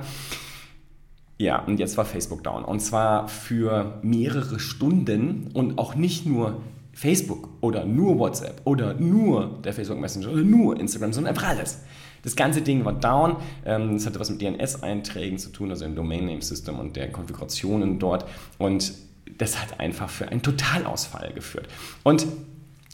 Ja, 1.39 1.59
und 1.61 1.81
jetzt 1.81 1.97
war 1.97 2.05
Facebook 2.05 2.45
down. 2.45 2.65
Und 2.65 2.81
zwar 2.81 3.27
für 3.27 3.99
mehrere 4.03 4.61
Stunden 4.61 5.49
und 5.55 5.79
auch 5.79 5.95
nicht 5.95 6.27
nur 6.27 6.61
Facebook 7.01 7.49
oder 7.63 7.87
nur 7.87 8.19
WhatsApp 8.19 8.61
oder 8.65 8.93
nur 8.93 9.59
der 9.65 9.73
Facebook 9.73 9.99
Messenger 9.99 10.33
oder 10.33 10.43
nur 10.43 10.79
Instagram, 10.79 11.15
sondern 11.15 11.35
einfach 11.35 11.49
alles. 11.49 11.79
Das 12.23 12.37
ganze 12.37 12.61
Ding 12.61 12.85
war 12.85 12.93
down. 12.93 13.37
Ähm, 13.65 13.95
das 13.95 14.05
hatte 14.05 14.21
was 14.21 14.29
mit 14.29 14.43
DNS-Einträgen 14.43 15.39
zu 15.39 15.49
tun, 15.49 15.71
also 15.71 15.87
im 15.87 15.95
Domain 15.95 16.27
Name 16.27 16.43
System 16.43 16.79
und 16.79 16.97
der 16.97 17.11
Konfigurationen 17.11 17.99
dort. 17.99 18.27
Und 18.59 18.93
das 19.39 19.59
hat 19.63 19.81
einfach 19.81 20.11
für 20.11 20.29
einen 20.29 20.43
Totalausfall 20.43 21.33
geführt. 21.33 21.69
Und 22.03 22.27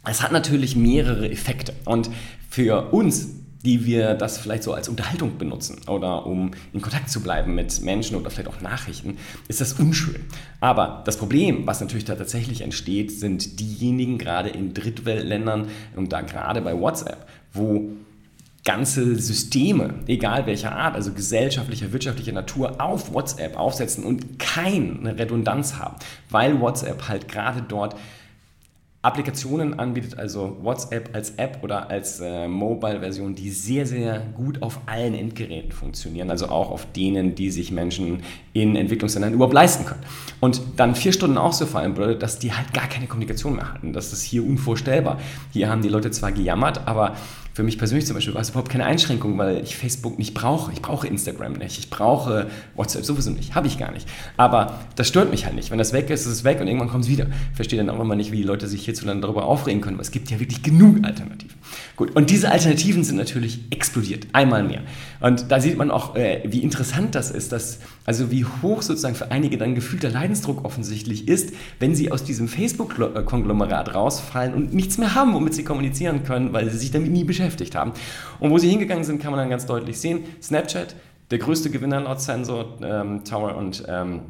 es 0.08 0.22
hat 0.22 0.30
natürlich 0.30 0.76
mehrere 0.76 1.28
Effekte. 1.28 1.74
Und 1.84 2.08
für 2.48 2.92
uns 2.92 3.30
die 3.64 3.84
wir 3.84 4.14
das 4.14 4.38
vielleicht 4.38 4.62
so 4.62 4.72
als 4.72 4.88
Unterhaltung 4.88 5.38
benutzen 5.38 5.80
oder 5.88 6.26
um 6.26 6.52
in 6.72 6.80
Kontakt 6.80 7.10
zu 7.10 7.20
bleiben 7.20 7.54
mit 7.54 7.82
Menschen 7.82 8.16
oder 8.16 8.30
vielleicht 8.30 8.48
auch 8.48 8.60
Nachrichten, 8.60 9.18
ist 9.48 9.60
das 9.60 9.74
unschön. 9.74 10.20
Aber 10.60 11.02
das 11.04 11.16
Problem, 11.16 11.66
was 11.66 11.80
natürlich 11.80 12.04
da 12.04 12.14
tatsächlich 12.14 12.60
entsteht, 12.60 13.10
sind 13.10 13.58
diejenigen 13.60 14.18
gerade 14.18 14.50
in 14.50 14.74
Drittweltländern 14.74 15.68
und 15.96 16.12
da 16.12 16.20
gerade 16.20 16.60
bei 16.60 16.78
WhatsApp, 16.78 17.26
wo 17.52 17.90
ganze 18.66 19.16
Systeme, 19.16 19.94
egal 20.08 20.44
welcher 20.46 20.72
Art, 20.72 20.96
also 20.96 21.12
gesellschaftlicher, 21.12 21.92
wirtschaftlicher 21.92 22.32
Natur, 22.32 22.80
auf 22.80 23.14
WhatsApp 23.14 23.56
aufsetzen 23.56 24.04
und 24.04 24.38
keine 24.38 25.16
Redundanz 25.18 25.76
haben, 25.76 25.96
weil 26.30 26.60
WhatsApp 26.60 27.08
halt 27.08 27.28
gerade 27.28 27.62
dort 27.62 27.94
Applikationen 29.06 29.78
anbietet, 29.78 30.18
also 30.18 30.56
WhatsApp 30.62 31.10
als 31.14 31.30
App 31.36 31.60
oder 31.62 31.88
als 31.88 32.18
äh, 32.18 32.48
Mobile-Version, 32.48 33.36
die 33.36 33.50
sehr, 33.50 33.86
sehr 33.86 34.18
gut 34.18 34.62
auf 34.62 34.80
allen 34.86 35.14
Endgeräten 35.14 35.70
funktionieren, 35.70 36.28
also 36.28 36.48
auch 36.48 36.72
auf 36.72 36.90
denen, 36.92 37.36
die 37.36 37.50
sich 37.50 37.70
Menschen 37.70 38.24
in 38.52 38.74
Entwicklungsländern 38.74 39.32
überhaupt 39.32 39.54
leisten 39.54 39.84
können. 39.84 40.02
Und 40.40 40.60
dann 40.76 40.96
vier 40.96 41.12
Stunden 41.12 41.38
auszufallen 41.38 41.94
bedeutet, 41.94 42.22
dass 42.22 42.40
die 42.40 42.52
halt 42.52 42.74
gar 42.74 42.88
keine 42.88 43.06
Kommunikation 43.06 43.54
mehr 43.54 43.72
hatten. 43.72 43.92
Das 43.92 44.12
ist 44.12 44.22
hier 44.22 44.44
unvorstellbar. 44.44 45.20
Hier 45.52 45.70
haben 45.70 45.82
die 45.82 45.88
Leute 45.88 46.10
zwar 46.10 46.32
gejammert, 46.32 46.88
aber 46.88 47.14
für 47.56 47.62
mich 47.62 47.78
persönlich 47.78 48.04
zum 48.04 48.16
Beispiel 48.16 48.34
war 48.34 48.42
es 48.42 48.50
überhaupt 48.50 48.68
keine 48.68 48.84
Einschränkung, 48.84 49.38
weil 49.38 49.62
ich 49.62 49.78
Facebook 49.78 50.18
nicht 50.18 50.34
brauche. 50.34 50.70
Ich 50.74 50.82
brauche 50.82 51.06
Instagram 51.06 51.54
nicht. 51.54 51.78
Ich 51.78 51.88
brauche 51.88 52.48
WhatsApp 52.74 53.06
sowieso 53.06 53.30
nicht. 53.30 53.54
Habe 53.54 53.66
ich 53.66 53.78
gar 53.78 53.92
nicht. 53.92 54.06
Aber 54.36 54.80
das 54.94 55.08
stört 55.08 55.30
mich 55.30 55.46
halt 55.46 55.54
nicht. 55.54 55.70
Wenn 55.70 55.78
das 55.78 55.94
weg 55.94 56.10
ist, 56.10 56.26
ist 56.26 56.32
es 56.32 56.44
weg 56.44 56.60
und 56.60 56.66
irgendwann 56.66 56.90
kommt 56.90 57.04
es 57.04 57.10
wieder. 57.10 57.28
Verstehe 57.54 57.78
dann 57.78 57.88
auch 57.88 57.98
immer 57.98 58.14
nicht, 58.14 58.30
wie 58.30 58.36
die 58.36 58.42
Leute 58.42 58.68
sich 58.68 58.84
hierzulande 58.84 59.22
darüber 59.22 59.46
aufregen 59.46 59.80
können, 59.80 59.96
weil 59.96 60.02
es 60.02 60.10
gibt 60.10 60.30
ja 60.30 60.38
wirklich 60.38 60.62
genug 60.62 61.02
Alternativen. 61.02 61.56
Gut, 61.96 62.14
und 62.14 62.28
diese 62.28 62.50
Alternativen 62.50 63.04
sind 63.04 63.16
natürlich 63.16 63.60
explodiert. 63.70 64.26
Einmal 64.34 64.62
mehr. 64.62 64.82
Und 65.20 65.50
da 65.50 65.58
sieht 65.58 65.78
man 65.78 65.90
auch, 65.90 66.14
äh, 66.14 66.42
wie 66.44 66.58
interessant 66.58 67.14
das 67.14 67.30
ist, 67.30 67.52
dass, 67.52 67.78
also 68.06 68.30
wie 68.30 68.44
hoch 68.44 68.82
sozusagen 68.82 69.16
für 69.16 69.30
einige 69.30 69.58
dann 69.58 69.74
gefühlter 69.74 70.08
Leidensdruck 70.08 70.64
offensichtlich 70.64 71.28
ist, 71.28 71.52
wenn 71.80 71.94
sie 71.94 72.12
aus 72.12 72.24
diesem 72.24 72.48
Facebook-Konglomerat 72.48 73.94
rausfallen 73.94 74.54
und 74.54 74.72
nichts 74.72 74.96
mehr 74.96 75.14
haben, 75.14 75.34
womit 75.34 75.54
sie 75.54 75.64
kommunizieren 75.64 76.22
können, 76.22 76.52
weil 76.52 76.70
sie 76.70 76.78
sich 76.78 76.92
damit 76.92 77.10
nie 77.10 77.24
beschäftigt 77.24 77.74
haben. 77.74 77.92
Und 78.38 78.50
wo 78.50 78.58
sie 78.58 78.70
hingegangen 78.70 79.04
sind, 79.04 79.20
kann 79.20 79.32
man 79.32 79.40
dann 79.40 79.50
ganz 79.50 79.66
deutlich 79.66 79.98
sehen. 79.98 80.20
Snapchat, 80.40 80.94
der 81.30 81.38
größte 81.38 81.70
Gewinner 81.70 82.00
laut 82.00 82.20
Sensor 82.20 82.78
ähm, 82.80 83.24
Tower 83.24 83.56
und 83.56 83.84
ähm, 83.88 84.20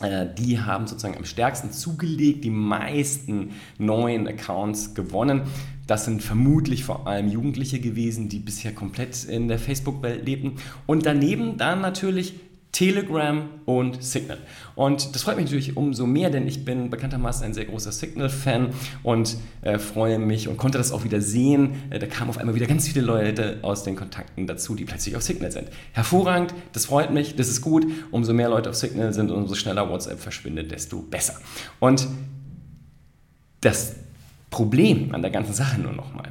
äh, 0.00 0.26
die 0.38 0.58
haben 0.58 0.86
sozusagen 0.86 1.16
am 1.16 1.26
stärksten 1.26 1.72
zugelegt, 1.72 2.44
die 2.44 2.50
meisten 2.50 3.50
neuen 3.78 4.26
Accounts 4.26 4.94
gewonnen. 4.94 5.42
Das 5.86 6.04
sind 6.04 6.22
vermutlich 6.22 6.84
vor 6.84 7.06
allem 7.06 7.28
Jugendliche 7.28 7.80
gewesen, 7.80 8.28
die 8.28 8.38
bisher 8.38 8.72
komplett 8.72 9.24
in 9.24 9.48
der 9.48 9.58
Facebook-Welt 9.58 10.24
lebten. 10.24 10.52
Und 10.86 11.04
daneben 11.04 11.58
dann 11.58 11.80
natürlich 11.80 12.34
Telegram 12.72 13.48
und 13.64 14.02
Signal. 14.02 14.38
Und 14.76 15.14
das 15.14 15.22
freut 15.22 15.36
mich 15.36 15.46
natürlich 15.46 15.76
umso 15.76 16.06
mehr, 16.06 16.30
denn 16.30 16.46
ich 16.46 16.64
bin 16.64 16.88
bekanntermaßen 16.88 17.44
ein 17.44 17.52
sehr 17.52 17.64
großer 17.64 17.90
Signal-Fan 17.90 18.68
und 19.02 19.36
äh, 19.62 19.78
freue 19.78 20.18
mich 20.18 20.46
und 20.46 20.56
konnte 20.56 20.78
das 20.78 20.92
auch 20.92 21.02
wieder 21.02 21.20
sehen. 21.20 21.82
Äh, 21.90 21.98
da 21.98 22.06
kamen 22.06 22.30
auf 22.30 22.38
einmal 22.38 22.54
wieder 22.54 22.66
ganz 22.66 22.86
viele 22.86 23.00
Leute 23.00 23.58
aus 23.62 23.82
den 23.82 23.96
Kontakten 23.96 24.46
dazu, 24.46 24.76
die 24.76 24.84
plötzlich 24.84 25.16
auf 25.16 25.22
Signal 25.22 25.50
sind. 25.50 25.68
Hervorragend, 25.92 26.54
das 26.72 26.86
freut 26.86 27.12
mich, 27.12 27.34
das 27.34 27.48
ist 27.48 27.60
gut. 27.60 27.86
Umso 28.12 28.32
mehr 28.32 28.48
Leute 28.48 28.70
auf 28.70 28.76
Signal 28.76 29.12
sind 29.12 29.30
und 29.30 29.38
umso 29.38 29.56
schneller 29.56 29.88
WhatsApp 29.90 30.20
verschwindet, 30.20 30.70
desto 30.70 31.02
besser. 31.02 31.34
Und 31.80 32.06
das 33.60 33.96
Problem 34.50 35.12
an 35.14 35.22
der 35.22 35.30
ganzen 35.30 35.54
Sache 35.54 35.80
nur 35.80 35.92
nochmal. 35.92 36.30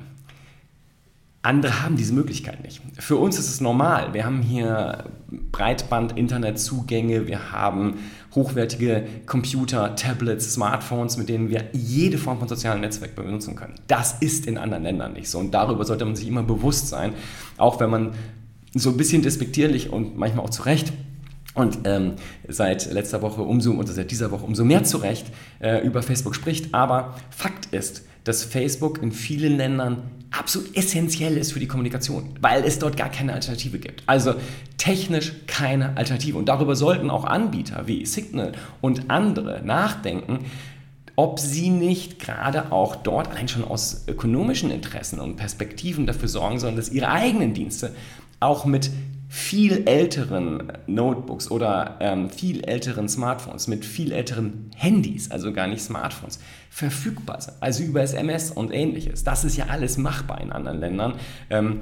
Andere 1.41 1.83
haben 1.83 1.95
diese 1.95 2.13
Möglichkeit 2.13 2.63
nicht. 2.63 2.81
Für 2.97 3.15
uns 3.15 3.39
ist 3.39 3.49
es 3.49 3.61
normal. 3.61 4.13
Wir 4.13 4.25
haben 4.25 4.41
hier 4.41 5.05
Breitband-Internetzugänge, 5.53 7.27
wir 7.27 7.53
haben 7.53 7.95
hochwertige 8.35 9.07
Computer, 9.25 9.95
Tablets, 9.95 10.53
Smartphones, 10.53 11.15
mit 11.15 11.29
denen 11.29 11.49
wir 11.49 11.69
jede 11.71 12.17
Form 12.17 12.39
von 12.39 12.49
sozialen 12.49 12.81
Netzwerk 12.81 13.15
benutzen 13.15 13.55
können. 13.55 13.75
Das 13.87 14.17
ist 14.19 14.47
in 14.47 14.57
anderen 14.57 14.83
Ländern 14.83 15.13
nicht 15.13 15.29
so. 15.29 15.39
Und 15.39 15.53
darüber 15.53 15.85
sollte 15.85 16.03
man 16.03 16.17
sich 16.17 16.27
immer 16.27 16.43
bewusst 16.43 16.89
sein, 16.89 17.13
auch 17.57 17.79
wenn 17.79 17.89
man 17.89 18.11
so 18.75 18.89
ein 18.89 18.97
bisschen 18.97 19.21
despektierlich 19.21 19.91
und 19.91 20.17
manchmal 20.17 20.43
auch 20.45 20.49
zu 20.49 20.63
Recht 20.63 20.91
und 21.53 21.79
ähm, 21.85 22.13
seit 22.49 22.91
letzter 22.91 23.21
Woche 23.21 23.41
umso 23.43 23.73
oder 23.73 23.91
seit 23.91 24.11
dieser 24.11 24.31
Woche 24.31 24.45
umso 24.45 24.65
mehr 24.65 24.83
zu 24.83 24.97
Recht 24.97 25.27
äh, 25.59 25.85
über 25.85 26.03
Facebook 26.03 26.35
spricht. 26.35 26.73
Aber 26.73 27.15
Fakt 27.29 27.67
ist, 27.67 28.05
dass 28.25 28.43
Facebook 28.43 29.01
in 29.01 29.13
vielen 29.13 29.55
Ländern 29.57 30.03
absolut 30.31 30.75
essentiell 30.75 31.37
ist 31.37 31.53
für 31.53 31.59
die 31.59 31.67
Kommunikation, 31.67 32.35
weil 32.41 32.63
es 32.63 32.79
dort 32.79 32.97
gar 32.97 33.09
keine 33.09 33.33
Alternative 33.33 33.79
gibt. 33.79 34.03
Also 34.05 34.35
technisch 34.77 35.33
keine 35.47 35.97
Alternative. 35.97 36.37
Und 36.37 36.49
darüber 36.49 36.75
sollten 36.75 37.09
auch 37.09 37.25
Anbieter 37.25 37.87
wie 37.87 38.05
Signal 38.05 38.53
und 38.81 39.09
andere 39.09 39.61
nachdenken, 39.63 40.45
ob 41.15 41.39
sie 41.39 41.69
nicht 41.69 42.19
gerade 42.19 42.71
auch 42.71 42.95
dort 42.95 43.29
allein 43.31 43.47
schon 43.49 43.65
aus 43.65 44.05
ökonomischen 44.07 44.71
Interessen 44.71 45.19
und 45.19 45.35
Perspektiven 45.35 46.05
dafür 46.05 46.29
sorgen 46.29 46.59
sollen, 46.59 46.77
dass 46.77 46.89
ihre 46.89 47.09
eigenen 47.09 47.53
Dienste 47.53 47.93
auch 48.39 48.65
mit 48.65 48.89
viel 49.31 49.87
älteren 49.87 50.73
Notebooks 50.87 51.51
oder 51.51 51.97
ähm, 51.99 52.31
viel 52.31 52.63
älteren 52.63 53.07
Smartphones, 53.07 53.67
mit 53.67 53.85
viel 53.85 54.11
älteren 54.11 54.71
Handys, 54.75 55.29
also 55.29 55.53
gar 55.53 55.67
nicht 55.67 55.83
Smartphones, 55.83 56.39
verfügbar 56.71 57.39
sind. 57.39 57.53
Also 57.59 57.83
über 57.83 58.01
SMS 58.01 58.49
und 58.49 58.73
ähnliches. 58.73 59.23
Das 59.23 59.45
ist 59.45 59.55
ja 59.55 59.67
alles 59.67 59.99
machbar 59.99 60.41
in 60.41 60.51
anderen 60.51 60.79
Ländern. 60.79 61.13
Ähm, 61.51 61.81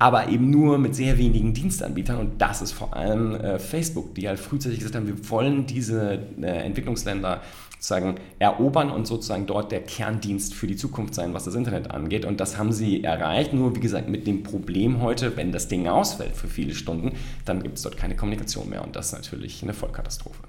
aber 0.00 0.28
eben 0.28 0.50
nur 0.50 0.78
mit 0.78 0.96
sehr 0.96 1.18
wenigen 1.18 1.54
Dienstanbietern 1.54 2.18
und 2.18 2.42
das 2.42 2.62
ist 2.62 2.72
vor 2.72 2.96
allem 2.96 3.34
äh, 3.34 3.58
Facebook, 3.60 4.14
die 4.16 4.26
halt 4.26 4.40
frühzeitig 4.40 4.78
gesagt 4.78 4.96
haben, 4.96 5.06
wir 5.06 5.30
wollen 5.30 5.66
diese 5.66 6.18
äh, 6.40 6.46
Entwicklungsländer 6.64 7.42
sozusagen 7.80 8.16
erobern 8.38 8.90
und 8.90 9.06
sozusagen 9.06 9.46
dort 9.46 9.72
der 9.72 9.80
Kerndienst 9.80 10.54
für 10.54 10.66
die 10.66 10.76
Zukunft 10.76 11.14
sein, 11.14 11.32
was 11.32 11.44
das 11.44 11.54
Internet 11.54 11.90
angeht. 11.90 12.26
Und 12.26 12.38
das 12.38 12.58
haben 12.58 12.72
sie 12.72 13.02
erreicht. 13.02 13.54
Nur 13.54 13.74
wie 13.74 13.80
gesagt, 13.80 14.08
mit 14.08 14.26
dem 14.26 14.42
Problem 14.42 15.00
heute, 15.00 15.34
wenn 15.38 15.50
das 15.50 15.68
Ding 15.68 15.88
ausfällt 15.88 16.36
für 16.36 16.46
viele 16.46 16.74
Stunden, 16.74 17.12
dann 17.46 17.62
gibt 17.62 17.78
es 17.78 17.82
dort 17.82 17.96
keine 17.96 18.14
Kommunikation 18.14 18.68
mehr. 18.68 18.84
Und 18.84 18.96
das 18.96 19.06
ist 19.06 19.12
natürlich 19.12 19.62
eine 19.62 19.72
Vollkatastrophe. 19.72 20.42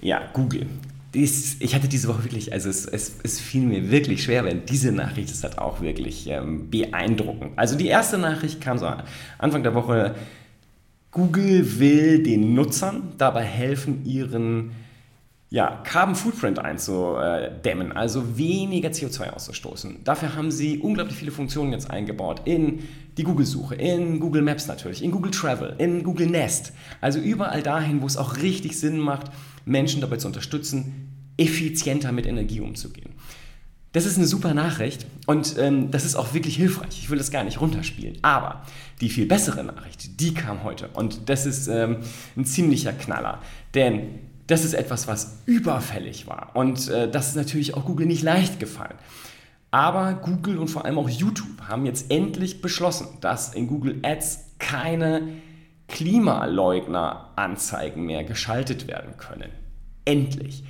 Ja, 0.00 0.20
Google. 0.34 0.66
Dies, 1.14 1.56
ich 1.60 1.74
hatte 1.74 1.88
diese 1.88 2.08
Woche 2.08 2.24
wirklich, 2.24 2.52
also 2.52 2.68
es, 2.68 2.84
es, 2.84 3.14
es, 3.22 3.40
fiel 3.40 3.62
mir 3.62 3.90
wirklich 3.90 4.22
schwer, 4.22 4.44
weil 4.44 4.56
diese 4.56 4.92
Nachricht 4.92 5.30
ist 5.30 5.42
halt 5.42 5.56
auch 5.56 5.80
wirklich 5.80 6.26
ähm, 6.26 6.68
beeindruckend. 6.68 7.52
Also 7.56 7.78
die 7.78 7.86
erste 7.86 8.18
Nachricht 8.18 8.60
kam 8.60 8.76
so 8.76 8.86
Anfang 9.38 9.62
der 9.62 9.74
Woche, 9.74 10.14
Google 11.10 11.78
will 11.78 12.22
den 12.22 12.54
Nutzern 12.54 13.14
dabei 13.16 13.44
helfen, 13.44 14.04
ihren 14.04 14.72
ja, 15.50 15.80
Carbon 15.82 16.14
Footprint 16.14 16.58
einzudämmen, 16.58 17.92
also 17.92 18.36
weniger 18.36 18.90
CO2 18.90 19.30
auszustoßen. 19.30 20.04
Dafür 20.04 20.36
haben 20.36 20.50
sie 20.50 20.78
unglaublich 20.78 21.16
viele 21.16 21.30
Funktionen 21.30 21.72
jetzt 21.72 21.90
eingebaut 21.90 22.42
in 22.44 22.80
die 23.16 23.22
Google-Suche, 23.22 23.74
in 23.74 24.20
Google 24.20 24.42
Maps 24.42 24.66
natürlich, 24.66 25.02
in 25.02 25.10
Google 25.10 25.30
Travel, 25.30 25.74
in 25.78 26.02
Google 26.02 26.26
Nest. 26.26 26.72
Also 27.00 27.18
überall 27.18 27.62
dahin, 27.62 28.02
wo 28.02 28.06
es 28.06 28.18
auch 28.18 28.36
richtig 28.36 28.78
Sinn 28.78 28.98
macht, 28.98 29.30
Menschen 29.64 30.02
dabei 30.02 30.18
zu 30.18 30.26
unterstützen, 30.26 31.32
effizienter 31.38 32.12
mit 32.12 32.26
Energie 32.26 32.60
umzugehen. 32.60 33.14
Das 33.98 34.06
ist 34.06 34.16
eine 34.16 34.28
super 34.28 34.54
Nachricht 34.54 35.06
und 35.26 35.58
ähm, 35.58 35.90
das 35.90 36.04
ist 36.04 36.14
auch 36.14 36.32
wirklich 36.32 36.54
hilfreich. 36.54 37.00
Ich 37.00 37.10
will 37.10 37.18
das 37.18 37.32
gar 37.32 37.42
nicht 37.42 37.60
runterspielen. 37.60 38.18
Aber 38.22 38.62
die 39.00 39.08
viel 39.08 39.26
bessere 39.26 39.64
Nachricht, 39.64 40.20
die 40.20 40.34
kam 40.34 40.62
heute 40.62 40.86
und 40.90 41.28
das 41.28 41.46
ist 41.46 41.66
ähm, 41.66 41.96
ein 42.36 42.44
ziemlicher 42.44 42.92
Knaller. 42.92 43.40
Denn 43.74 44.20
das 44.46 44.64
ist 44.64 44.74
etwas, 44.74 45.08
was 45.08 45.38
überfällig 45.46 46.28
war 46.28 46.54
und 46.54 46.88
äh, 46.88 47.10
das 47.10 47.30
ist 47.30 47.34
natürlich 47.34 47.74
auch 47.74 47.86
Google 47.86 48.06
nicht 48.06 48.22
leicht 48.22 48.60
gefallen. 48.60 48.94
Aber 49.72 50.12
Google 50.12 50.58
und 50.58 50.68
vor 50.68 50.84
allem 50.84 50.96
auch 50.96 51.08
YouTube 51.08 51.62
haben 51.66 51.84
jetzt 51.84 52.12
endlich 52.12 52.62
beschlossen, 52.62 53.08
dass 53.20 53.52
in 53.52 53.66
Google 53.66 53.98
Ads 54.04 54.44
keine 54.60 55.22
Klimaleugner-Anzeigen 55.88 58.06
mehr 58.06 58.22
geschaltet 58.22 58.86
werden 58.86 59.16
können. 59.16 59.50
Endlich. 60.04 60.62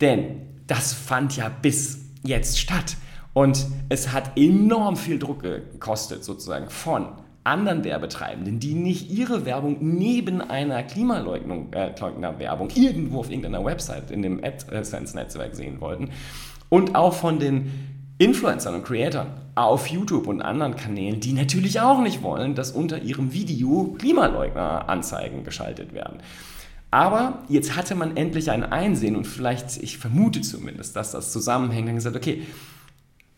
Denn 0.00 0.40
das 0.66 0.94
fand 0.94 1.36
ja 1.36 1.50
bis 1.50 2.08
jetzt 2.22 2.58
statt. 2.58 2.96
Und 3.32 3.66
es 3.88 4.12
hat 4.12 4.36
enorm 4.36 4.96
viel 4.96 5.18
Druck 5.18 5.42
gekostet, 5.42 6.24
sozusagen 6.24 6.68
von 6.68 7.06
anderen 7.44 7.84
Werbetreibenden, 7.84 8.60
die 8.60 8.74
nicht 8.74 9.10
ihre 9.10 9.46
Werbung 9.46 9.78
neben 9.80 10.40
einer 10.42 10.82
Klimaleugner-Werbung 10.82 12.70
äh, 12.70 12.80
irgendwo 12.80 13.20
auf 13.20 13.30
irgendeiner 13.30 13.64
Website 13.64 14.10
in 14.10 14.22
dem 14.22 14.42
AdSense-Netzwerk 14.44 15.54
sehen 15.54 15.80
wollten. 15.80 16.10
Und 16.68 16.94
auch 16.94 17.14
von 17.14 17.38
den 17.38 17.70
Influencern 18.18 18.74
und 18.74 18.84
Creatoren 18.84 19.28
auf 19.54 19.86
YouTube 19.86 20.26
und 20.26 20.42
anderen 20.42 20.76
Kanälen, 20.76 21.20
die 21.20 21.32
natürlich 21.32 21.80
auch 21.80 22.02
nicht 22.02 22.22
wollen, 22.22 22.54
dass 22.54 22.70
unter 22.70 23.00
ihrem 23.00 23.32
Video 23.32 23.96
Klimaleugner-Anzeigen 23.98 25.42
geschaltet 25.42 25.94
werden. 25.94 26.18
Aber 26.90 27.44
jetzt 27.48 27.76
hatte 27.76 27.94
man 27.94 28.16
endlich 28.16 28.50
ein 28.50 28.64
Einsehen 28.64 29.16
und 29.16 29.26
vielleicht, 29.26 29.76
ich 29.82 29.98
vermute 29.98 30.40
zumindest, 30.40 30.96
dass 30.96 31.12
das 31.12 31.32
zusammenhängt, 31.32 31.88
dann 31.88 31.94
gesagt, 31.94 32.16
okay, 32.16 32.42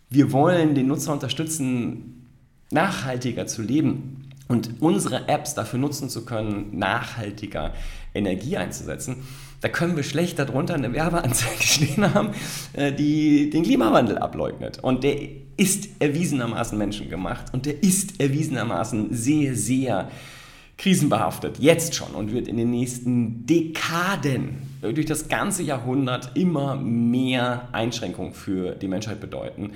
wir 0.09 0.32
wollen 0.32 0.75
den 0.75 0.87
Nutzer 0.87 1.12
unterstützen, 1.12 2.28
nachhaltiger 2.71 3.47
zu 3.47 3.62
leben 3.62 4.30
und 4.49 4.80
unsere 4.80 5.28
Apps 5.28 5.54
dafür 5.54 5.78
nutzen 5.78 6.09
zu 6.09 6.25
können, 6.25 6.78
nachhaltiger 6.78 7.73
Energie 8.14 8.56
einzusetzen. 8.56 9.16
Da 9.61 9.68
können 9.68 9.97
wir 9.97 10.02
schlecht 10.02 10.38
darunter 10.38 10.75
eine 10.75 10.92
Werbeanzeige 10.92 11.62
stehen 11.62 12.14
haben, 12.14 12.30
äh, 12.73 12.92
die 12.92 13.50
den 13.50 13.62
Klimawandel 13.62 14.18
ableugnet. 14.18 14.80
Und 14.82 15.04
der 15.04 15.16
ist 15.56 15.88
erwiesenermaßen 16.00 16.76
menschengemacht 16.76 17.52
und 17.54 17.66
der 17.66 17.82
ist 17.82 18.21
erwiesenermaßen 18.21 19.14
sehr, 19.14 19.54
sehr 19.54 20.11
krisenbehaftet, 20.83 21.61
jetzt 21.61 21.95
schon 21.95 22.11
und 22.11 22.33
wird 22.33 22.49
in 22.49 22.57
den 22.57 22.71
nächsten 22.71 23.47
Dekaden 23.47 24.62
durch 24.81 25.07
das 25.07 25.29
ganze 25.29 25.62
Jahrhundert 25.62 26.37
immer 26.37 26.75
mehr 26.75 27.69
Einschränkungen 27.71 28.35
für 28.35 28.75
die 28.75 28.89
Menschheit 28.89 29.21
bedeuten. 29.21 29.75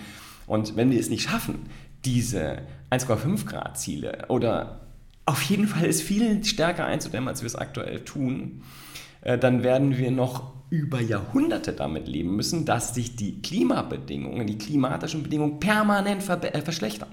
Und 0.49 0.75
wenn 0.75 0.91
wir 0.91 0.99
es 0.99 1.09
nicht 1.09 1.23
schaffen, 1.31 1.61
diese 2.05 2.59
1,5 2.91 3.47
Grad 3.47 3.79
Ziele 3.79 4.25
oder 4.29 4.81
auf 5.27 5.43
jeden 5.43 5.69
Fall 5.69 5.87
es 5.87 6.03
viel 6.03 6.45
stärker 6.45 6.85
einzudämmen, 6.85 7.29
als 7.29 7.43
wir 7.43 7.47
es 7.47 7.55
aktuell 7.55 8.01
tun, 8.01 8.63
äh, 8.63 8.86
dann 9.26 9.62
werden 9.62 9.97
wir 9.97 10.11
noch 10.11 10.56
über 10.68 11.00
Jahrhunderte 11.00 11.73
damit 11.73 12.09
leben 12.09 12.35
müssen, 12.35 12.64
dass 12.64 12.95
sich 12.95 13.14
die 13.14 13.40
Klimabedingungen, 13.40 14.47
die 14.47 14.59
klimatischen 14.59 15.23
Bedingungen 15.23 15.61
permanent 15.61 16.28
äh, 16.28 16.61
verschlechtern. 16.61 17.09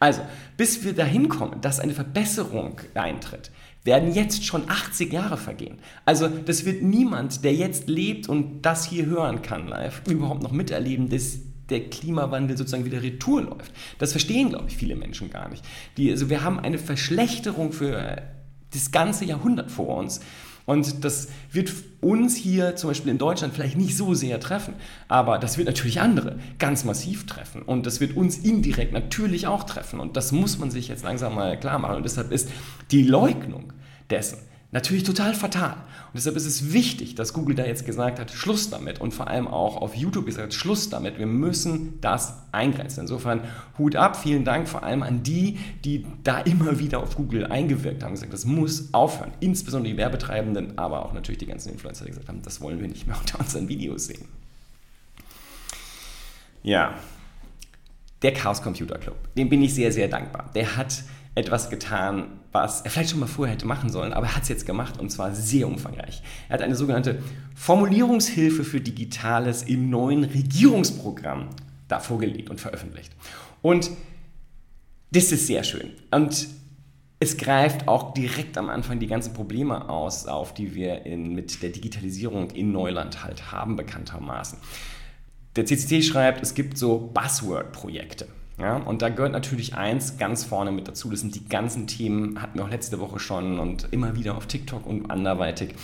Also, 0.00 0.22
bis 0.56 0.84
wir 0.84 0.92
dahin 0.92 1.28
kommen, 1.28 1.60
dass 1.60 1.78
eine 1.78 1.94
Verbesserung 1.94 2.80
eintritt, 2.94 3.52
werden 3.84 4.12
jetzt 4.12 4.44
schon 4.44 4.68
80 4.68 5.12
Jahre 5.12 5.36
vergehen. 5.36 5.78
Also 6.04 6.26
das 6.26 6.64
wird 6.64 6.82
niemand, 6.82 7.44
der 7.44 7.54
jetzt 7.54 7.88
lebt 7.88 8.28
und 8.28 8.62
das 8.62 8.88
hier 8.88 9.06
hören 9.06 9.42
kann 9.42 9.68
live, 9.68 10.02
überhaupt 10.08 10.42
noch 10.42 10.50
miterleben, 10.50 11.08
dass 11.08 11.38
der 11.70 11.88
Klimawandel 11.88 12.56
sozusagen 12.56 12.84
wieder 12.84 13.02
retour 13.02 13.42
läuft. 13.42 13.72
Das 13.98 14.10
verstehen, 14.10 14.50
glaube 14.50 14.66
ich, 14.68 14.76
viele 14.76 14.96
Menschen 14.96 15.30
gar 15.30 15.48
nicht. 15.48 15.64
Die, 15.96 16.10
also 16.10 16.28
wir 16.28 16.42
haben 16.42 16.58
eine 16.58 16.78
Verschlechterung 16.78 17.72
für 17.72 18.22
das 18.72 18.90
ganze 18.90 19.24
Jahrhundert 19.24 19.70
vor 19.70 19.96
uns. 19.96 20.20
Und 20.66 21.04
das 21.04 21.28
wird 21.52 21.72
uns 22.00 22.36
hier 22.36 22.76
zum 22.76 22.90
Beispiel 22.90 23.12
in 23.12 23.18
Deutschland 23.18 23.54
vielleicht 23.54 23.76
nicht 23.76 23.96
so 23.96 24.14
sehr 24.14 24.40
treffen, 24.40 24.74
aber 25.08 25.38
das 25.38 25.56
wird 25.56 25.66
natürlich 25.66 26.00
andere 26.00 26.38
ganz 26.58 26.84
massiv 26.84 27.24
treffen. 27.26 27.62
Und 27.62 27.86
das 27.86 28.00
wird 28.00 28.16
uns 28.16 28.38
indirekt 28.38 28.92
natürlich 28.92 29.46
auch 29.46 29.64
treffen. 29.64 30.00
Und 30.00 30.16
das 30.16 30.32
muss 30.32 30.58
man 30.58 30.70
sich 30.70 30.88
jetzt 30.88 31.04
langsam 31.04 31.34
mal 31.36 31.58
klar 31.58 31.78
machen. 31.78 31.96
Und 31.96 32.02
deshalb 32.02 32.32
ist 32.32 32.50
die 32.90 33.04
Leugnung 33.04 33.72
dessen 34.10 34.38
natürlich 34.72 35.04
total 35.04 35.34
fatal. 35.34 35.72
Und 35.72 36.14
deshalb 36.14 36.36
ist 36.36 36.46
es 36.46 36.72
wichtig, 36.72 37.14
dass 37.14 37.32
Google 37.32 37.54
da 37.54 37.64
jetzt 37.64 37.86
gesagt 37.86 38.18
hat, 38.18 38.30
Schluss 38.30 38.70
damit 38.70 39.00
und 39.00 39.14
vor 39.14 39.28
allem 39.28 39.46
auch 39.48 39.76
auf 39.76 39.94
YouTube 39.94 40.26
gesagt 40.26 40.54
Schluss 40.54 40.90
damit. 40.90 41.18
Wir 41.18 41.26
müssen 41.26 42.00
das 42.00 42.34
eingrenzen. 42.52 43.02
Insofern 43.02 43.42
Hut 43.78 43.96
ab, 43.96 44.16
vielen 44.16 44.44
Dank 44.44 44.68
vor 44.68 44.82
allem 44.82 45.02
an 45.02 45.22
die, 45.22 45.58
die 45.84 46.04
da 46.24 46.40
immer 46.40 46.78
wieder 46.78 47.00
auf 47.00 47.16
Google 47.16 47.46
eingewirkt 47.46 48.02
haben, 48.02 48.12
gesagt, 48.12 48.32
das 48.32 48.44
muss 48.44 48.92
aufhören. 48.92 49.32
Insbesondere 49.40 49.92
die 49.92 49.98
Werbetreibenden, 49.98 50.78
aber 50.78 51.04
auch 51.04 51.12
natürlich 51.12 51.38
die 51.38 51.46
ganzen 51.46 51.72
Influencer, 51.72 52.04
die 52.04 52.10
gesagt 52.10 52.28
haben, 52.28 52.42
das 52.42 52.60
wollen 52.60 52.80
wir 52.80 52.88
nicht 52.88 53.06
mehr 53.06 53.16
unter 53.18 53.38
unseren 53.40 53.68
Videos 53.68 54.06
sehen. 54.06 54.26
Ja, 56.62 56.94
der 58.22 58.32
Chaos 58.32 58.60
Computer 58.62 58.98
Club, 58.98 59.16
dem 59.36 59.48
bin 59.48 59.62
ich 59.62 59.74
sehr, 59.74 59.92
sehr 59.92 60.08
dankbar. 60.08 60.50
Der 60.54 60.76
hat 60.76 61.04
etwas 61.36 61.68
getan, 61.68 62.40
was 62.50 62.80
er 62.80 62.90
vielleicht 62.90 63.10
schon 63.10 63.20
mal 63.20 63.26
vorher 63.26 63.54
hätte 63.54 63.66
machen 63.66 63.90
sollen, 63.90 64.14
aber 64.14 64.26
er 64.26 64.36
hat 64.36 64.44
es 64.44 64.48
jetzt 64.48 64.66
gemacht 64.66 64.98
und 64.98 65.10
zwar 65.10 65.34
sehr 65.34 65.68
umfangreich. 65.68 66.22
Er 66.48 66.54
hat 66.54 66.62
eine 66.62 66.74
sogenannte 66.74 67.22
Formulierungshilfe 67.54 68.64
für 68.64 68.80
Digitales 68.80 69.62
im 69.62 69.90
neuen 69.90 70.24
Regierungsprogramm 70.24 71.50
da 71.88 72.00
vorgelegt 72.00 72.48
und 72.48 72.60
veröffentlicht. 72.60 73.12
Und 73.60 73.90
das 75.12 75.30
ist 75.30 75.46
sehr 75.46 75.62
schön. 75.62 75.90
Und 76.10 76.48
es 77.20 77.36
greift 77.36 77.86
auch 77.86 78.14
direkt 78.14 78.56
am 78.56 78.70
Anfang 78.70 78.98
die 78.98 79.06
ganzen 79.06 79.34
Probleme 79.34 79.90
aus, 79.90 80.26
auf 80.26 80.54
die 80.54 80.74
wir 80.74 81.04
in, 81.04 81.34
mit 81.34 81.62
der 81.62 81.70
Digitalisierung 81.70 82.50
in 82.50 82.72
Neuland 82.72 83.24
halt 83.24 83.52
haben, 83.52 83.76
bekanntermaßen. 83.76 84.58
Der 85.54 85.66
CCC 85.66 86.02
schreibt, 86.02 86.42
es 86.42 86.54
gibt 86.54 86.78
so 86.78 87.10
Buzzword-Projekte. 87.14 88.26
Ja, 88.58 88.76
und 88.76 89.02
da 89.02 89.10
gehört 89.10 89.32
natürlich 89.32 89.74
eins 89.74 90.16
ganz 90.16 90.44
vorne 90.44 90.72
mit 90.72 90.88
dazu. 90.88 91.10
Das 91.10 91.20
sind 91.20 91.34
die 91.34 91.46
ganzen 91.46 91.86
Themen, 91.86 92.40
hatten 92.40 92.58
wir 92.58 92.64
auch 92.64 92.70
letzte 92.70 92.98
Woche 92.98 93.18
schon 93.18 93.58
und 93.58 93.88
immer 93.90 94.16
wieder 94.16 94.36
auf 94.36 94.46
TikTok 94.46 94.86
und 94.86 95.10
anderweitig. 95.10 95.74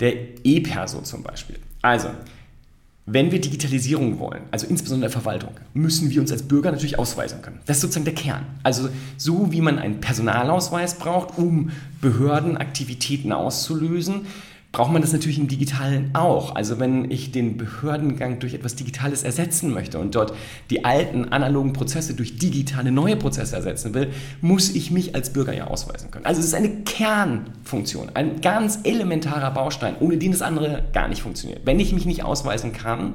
Der 0.00 0.14
E-Perso 0.44 1.00
zum 1.00 1.22
Beispiel. 1.22 1.58
Also, 1.80 2.10
wenn 3.06 3.32
wir 3.32 3.40
Digitalisierung 3.40 4.18
wollen, 4.18 4.42
also 4.50 4.66
insbesondere 4.66 5.10
der 5.10 5.18
Verwaltung, 5.18 5.52
müssen 5.72 6.10
wir 6.10 6.20
uns 6.20 6.30
als 6.30 6.42
Bürger 6.42 6.70
natürlich 6.70 6.98
ausweisen 6.98 7.40
können. 7.40 7.58
Das 7.64 7.78
ist 7.78 7.80
sozusagen 7.80 8.04
der 8.04 8.14
Kern. 8.14 8.44
Also 8.62 8.90
so 9.16 9.50
wie 9.50 9.62
man 9.62 9.78
einen 9.78 10.00
Personalausweis 10.02 10.98
braucht, 10.98 11.38
um 11.38 11.70
Behördenaktivitäten 12.02 13.32
auszulösen, 13.32 14.26
braucht 14.78 14.92
man 14.92 15.02
das 15.02 15.12
natürlich 15.12 15.40
im 15.40 15.48
Digitalen 15.48 16.10
auch. 16.12 16.54
Also 16.54 16.78
wenn 16.78 17.10
ich 17.10 17.32
den 17.32 17.56
Behördengang 17.56 18.38
durch 18.38 18.54
etwas 18.54 18.76
Digitales 18.76 19.24
ersetzen 19.24 19.74
möchte 19.74 19.98
und 19.98 20.14
dort 20.14 20.32
die 20.70 20.84
alten 20.84 21.24
analogen 21.24 21.72
Prozesse 21.72 22.14
durch 22.14 22.38
digitale 22.38 22.92
neue 22.92 23.16
Prozesse 23.16 23.56
ersetzen 23.56 23.92
will, 23.92 24.12
muss 24.40 24.70
ich 24.70 24.92
mich 24.92 25.16
als 25.16 25.32
Bürger 25.32 25.52
ja 25.52 25.66
ausweisen 25.66 26.12
können. 26.12 26.26
Also 26.26 26.38
es 26.38 26.46
ist 26.46 26.54
eine 26.54 26.84
Kernfunktion, 26.84 28.12
ein 28.14 28.40
ganz 28.40 28.78
elementarer 28.84 29.50
Baustein, 29.50 29.96
ohne 29.98 30.16
den 30.16 30.30
das 30.30 30.42
andere 30.42 30.84
gar 30.92 31.08
nicht 31.08 31.22
funktioniert. 31.22 31.62
Wenn 31.64 31.80
ich 31.80 31.92
mich 31.92 32.06
nicht 32.06 32.22
ausweisen 32.22 32.72
kann, 32.72 33.14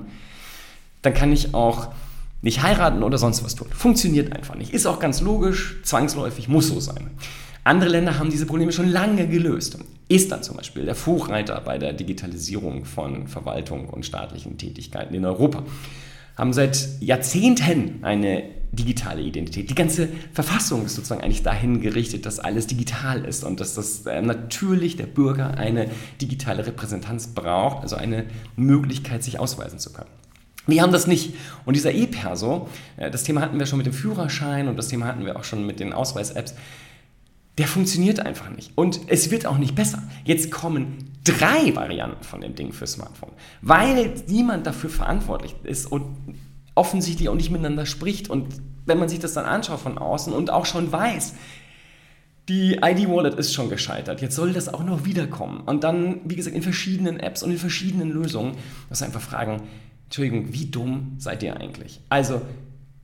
dann 1.01 1.13
kann 1.13 1.31
ich 1.31 1.53
auch 1.53 1.93
nicht 2.41 2.61
heiraten 2.61 3.03
oder 3.03 3.17
sonst 3.17 3.41
was 3.41 3.55
tun. 3.55 3.69
Funktioniert 3.71 4.35
einfach 4.35 4.55
nicht. 4.55 4.73
Ist 4.73 4.85
auch 4.85 4.99
ganz 4.99 5.21
logisch, 5.21 5.77
zwangsläufig, 5.83 6.49
muss 6.49 6.67
so 6.67 6.81
sein. 6.81 7.11
Andere 7.63 7.89
Länder 7.89 8.19
haben 8.19 8.29
diese 8.29 8.45
Probleme 8.45 8.71
schon 8.71 8.89
lange 8.89 9.27
gelöst. 9.27 9.77
Estland 10.09 10.43
zum 10.43 10.57
Beispiel, 10.57 10.85
der 10.85 10.95
Vorreiter 10.95 11.59
bei 11.61 11.77
der 11.77 11.93
Digitalisierung 11.93 12.83
von 12.83 13.27
Verwaltung 13.27 13.89
und 13.89 14.05
staatlichen 14.05 14.57
Tätigkeiten 14.57 15.13
in 15.13 15.25
Europa, 15.25 15.63
haben 16.35 16.51
seit 16.51 16.89
Jahrzehnten 16.99 18.03
eine 18.03 18.43
digitale 18.73 19.21
Identität. 19.21 19.69
Die 19.69 19.75
ganze 19.75 20.09
Verfassung 20.33 20.85
ist 20.85 20.95
sozusagen 20.95 21.21
eigentlich 21.21 21.43
dahin 21.43 21.79
gerichtet, 21.79 22.25
dass 22.25 22.39
alles 22.39 22.65
digital 22.67 23.23
ist 23.23 23.43
und 23.43 23.59
dass 23.59 23.75
das 23.75 24.05
äh, 24.07 24.21
natürlich 24.21 24.97
der 24.97 25.05
Bürger 25.05 25.57
eine 25.57 25.89
digitale 26.19 26.65
Repräsentanz 26.65 27.27
braucht, 27.27 27.83
also 27.83 27.95
eine 27.95 28.25
Möglichkeit, 28.55 29.23
sich 29.23 29.39
ausweisen 29.39 29.77
zu 29.77 29.93
können. 29.93 30.09
Wir 30.65 30.81
haben 30.81 30.91
das 30.91 31.07
nicht. 31.07 31.35
Und 31.65 31.75
dieser 31.75 31.91
E-Perso, 31.91 32.67
äh, 32.97 33.11
das 33.11 33.23
Thema 33.23 33.41
hatten 33.41 33.59
wir 33.59 33.67
schon 33.67 33.77
mit 33.77 33.85
dem 33.85 33.93
Führerschein 33.93 34.67
und 34.67 34.75
das 34.75 34.87
Thema 34.87 35.05
hatten 35.05 35.25
wir 35.25 35.37
auch 35.37 35.43
schon 35.43 35.67
mit 35.67 35.79
den 35.79 35.93
Ausweis-Apps, 35.93 36.55
der 37.57 37.67
funktioniert 37.67 38.19
einfach 38.19 38.49
nicht. 38.49 38.71
Und 38.75 39.01
es 39.07 39.29
wird 39.29 39.45
auch 39.45 39.57
nicht 39.57 39.75
besser. 39.75 40.01
Jetzt 40.25 40.51
kommen 40.51 41.11
drei 41.23 41.75
Varianten 41.75 42.23
von 42.23 42.41
dem 42.41 42.55
Ding 42.55 42.73
für 42.73 42.87
Smartphone, 42.87 43.31
weil 43.61 44.13
niemand 44.27 44.65
dafür 44.65 44.89
verantwortlich 44.89 45.55
ist 45.63 45.85
und 45.85 46.03
offensichtlich 46.75 47.29
auch 47.29 47.35
nicht 47.35 47.51
miteinander 47.51 47.85
spricht. 47.85 48.29
Und 48.29 48.55
wenn 48.85 48.97
man 48.97 49.07
sich 49.07 49.19
das 49.19 49.33
dann 49.33 49.45
anschaut 49.45 49.79
von 49.79 49.97
außen 49.97 50.33
und 50.33 50.49
auch 50.49 50.65
schon 50.65 50.91
weiß, 50.91 51.35
die 52.49 52.79
ID-Wallet 52.83 53.35
ist 53.35 53.53
schon 53.53 53.69
gescheitert. 53.69 54.21
Jetzt 54.21 54.35
soll 54.35 54.51
das 54.51 54.67
auch 54.67 54.83
noch 54.83 55.05
wiederkommen. 55.05 55.61
Und 55.61 55.83
dann, 55.83 56.19
wie 56.25 56.35
gesagt, 56.35 56.55
in 56.55 56.61
verschiedenen 56.61 57.19
Apps 57.19 57.41
und 57.41 57.51
in 57.51 57.57
verschiedenen 57.57 58.11
Lösungen, 58.11 58.57
muss 58.89 59.01
einfach 59.01 59.21
fragen, 59.21 59.63
Entschuldigung, 60.05 60.51
wie 60.51 60.65
dumm 60.65 61.15
seid 61.19 61.41
ihr 61.43 61.55
eigentlich? 61.55 62.01
Also, 62.09 62.41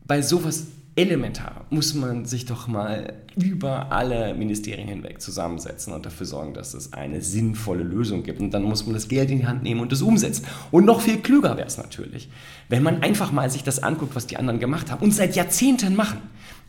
bei 0.05 0.21
sowas 0.21 0.67
elementar 0.95 1.65
muss 1.69 1.93
man 1.93 2.25
sich 2.25 2.45
doch 2.45 2.67
mal 2.67 3.13
über 3.35 3.91
alle 3.91 4.33
Ministerien 4.33 4.87
hinweg 4.87 5.21
zusammensetzen 5.21 5.93
und 5.93 6.05
dafür 6.05 6.25
sorgen, 6.25 6.53
dass 6.53 6.73
es 6.73 6.93
eine 6.93 7.21
sinnvolle 7.21 7.83
Lösung 7.83 8.23
gibt. 8.23 8.41
Und 8.41 8.53
dann 8.53 8.63
muss 8.63 8.85
man 8.85 8.93
das 8.93 9.07
Geld 9.07 9.31
in 9.31 9.39
die 9.39 9.47
Hand 9.47 9.63
nehmen 9.63 9.79
und 9.81 9.93
es 9.93 10.01
umsetzen. 10.01 10.45
Und 10.71 10.85
noch 10.85 11.01
viel 11.01 11.19
klüger 11.19 11.55
wäre 11.57 11.67
es 11.67 11.77
natürlich, 11.77 12.29
wenn 12.67 12.83
man 12.83 13.01
einfach 13.01 13.31
mal 13.31 13.49
sich 13.49 13.63
das 13.63 13.81
anguckt, 13.81 14.15
was 14.15 14.27
die 14.27 14.37
anderen 14.37 14.59
gemacht 14.59 14.91
haben 14.91 15.03
und 15.03 15.13
seit 15.13 15.35
Jahrzehnten 15.35 15.95
machen. 15.95 16.19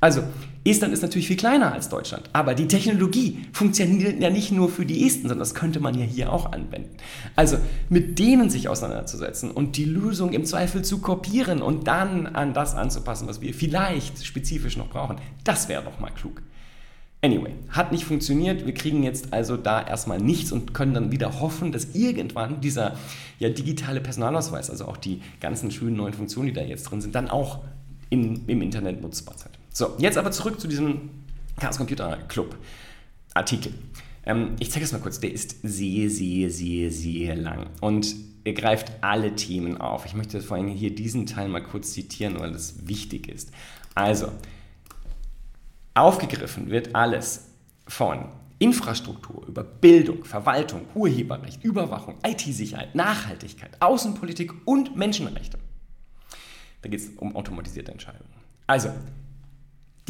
Also, 0.00 0.22
Estland 0.62 0.92
ist 0.92 1.01
natürlich 1.01 1.27
viel 1.27 1.38
kleiner 1.38 1.73
als 1.73 1.88
Deutschland, 1.88 2.29
aber 2.35 2.55
die 2.55 2.68
Technologie 2.68 3.46
funktioniert 3.53 4.20
ja 4.20 4.29
nicht 4.29 4.53
nur 4.53 4.68
für 4.68 4.85
die 4.85 5.07
Esten, 5.07 5.23
sondern 5.23 5.38
das 5.38 5.55
könnte 5.55 5.81
man 5.81 5.99
ja 5.99 6.05
hier 6.05 6.31
auch 6.31 6.53
anwenden. 6.53 6.90
Also, 7.35 7.57
mit 7.88 8.18
denen 8.18 8.51
sich 8.51 8.68
auseinanderzusetzen 8.68 9.51
und 9.51 9.79
die 9.79 9.87
Lösung 9.87 10.33
im 10.33 10.44
Zweifel 10.44 10.83
zu 10.83 10.99
kopieren 10.99 11.62
und 11.62 11.87
dann 11.87 12.27
an 12.27 12.53
das 12.53 12.75
anzupassen, 12.75 13.27
was 13.27 13.40
wir 13.40 13.55
vielleicht 13.55 14.23
spezifisch 14.25 14.77
noch 14.77 14.90
brauchen, 14.90 15.16
das 15.44 15.70
wäre 15.70 15.83
doch 15.83 15.99
mal 15.99 16.11
klug. 16.11 16.42
Anyway, 17.23 17.53
hat 17.70 17.92
nicht 17.92 18.05
funktioniert. 18.05 18.66
Wir 18.66 18.75
kriegen 18.75 19.03
jetzt 19.03 19.33
also 19.33 19.57
da 19.57 19.87
erstmal 19.87 20.18
nichts 20.18 20.53
und 20.53 20.75
können 20.75 20.94
dann 20.94 21.12
wieder 21.12 21.40
hoffen, 21.40 21.70
dass 21.73 21.94
irgendwann 21.94 22.61
dieser 22.61 22.96
ja, 23.38 23.49
digitale 23.49 24.01
Personalausweis, 24.01 24.70
also 24.70 24.87
auch 24.87 24.96
die 24.96 25.23
ganzen 25.38 25.70
schönen 25.70 25.96
neuen 25.96 26.14
Funktionen, 26.14 26.49
die 26.49 26.55
da 26.55 26.62
jetzt 26.62 26.85
drin 26.85 27.01
sind, 27.01 27.14
dann 27.14 27.31
auch 27.31 27.61
in, 28.09 28.46
im 28.46 28.62
Internet 28.62 29.03
nutzbar 29.03 29.37
sind. 29.37 29.60
So, 29.80 29.94
jetzt 29.96 30.18
aber 30.18 30.30
zurück 30.30 30.60
zu 30.60 30.68
diesem 30.68 31.08
Chaos 31.58 31.78
Computer 31.78 32.18
Club 32.28 32.54
Artikel. 33.32 33.72
Ähm, 34.26 34.54
ich 34.58 34.70
zeige 34.70 34.84
es 34.84 34.92
mal 34.92 35.00
kurz. 35.00 35.20
Der 35.20 35.32
ist 35.32 35.56
sehr, 35.62 36.10
sehr, 36.10 36.50
sehr, 36.50 36.90
sehr 36.90 37.34
lang 37.34 37.70
und 37.80 38.14
er 38.44 38.52
greift 38.52 38.92
alle 39.00 39.34
Themen 39.36 39.80
auf. 39.80 40.04
Ich 40.04 40.12
möchte 40.12 40.42
vor 40.42 40.58
allem 40.58 40.68
hier 40.68 40.94
diesen 40.94 41.24
Teil 41.24 41.48
mal 41.48 41.62
kurz 41.62 41.94
zitieren, 41.94 42.38
weil 42.38 42.52
das 42.52 42.88
wichtig 42.88 43.26
ist. 43.26 43.52
Also, 43.94 44.30
Aufgegriffen 45.94 46.68
wird 46.68 46.94
alles 46.94 47.46
von 47.88 48.28
Infrastruktur 48.58 49.46
über 49.46 49.64
Bildung, 49.64 50.24
Verwaltung, 50.24 50.82
Urheberrecht, 50.94 51.64
Überwachung, 51.64 52.18
IT-Sicherheit, 52.22 52.94
Nachhaltigkeit, 52.94 53.80
Außenpolitik 53.80 54.52
und 54.66 54.94
Menschenrechte. 54.94 55.58
Da 56.82 56.90
geht 56.90 57.00
es 57.00 57.08
um 57.16 57.34
automatisierte 57.34 57.92
Entscheidungen. 57.92 58.28
Also, 58.66 58.90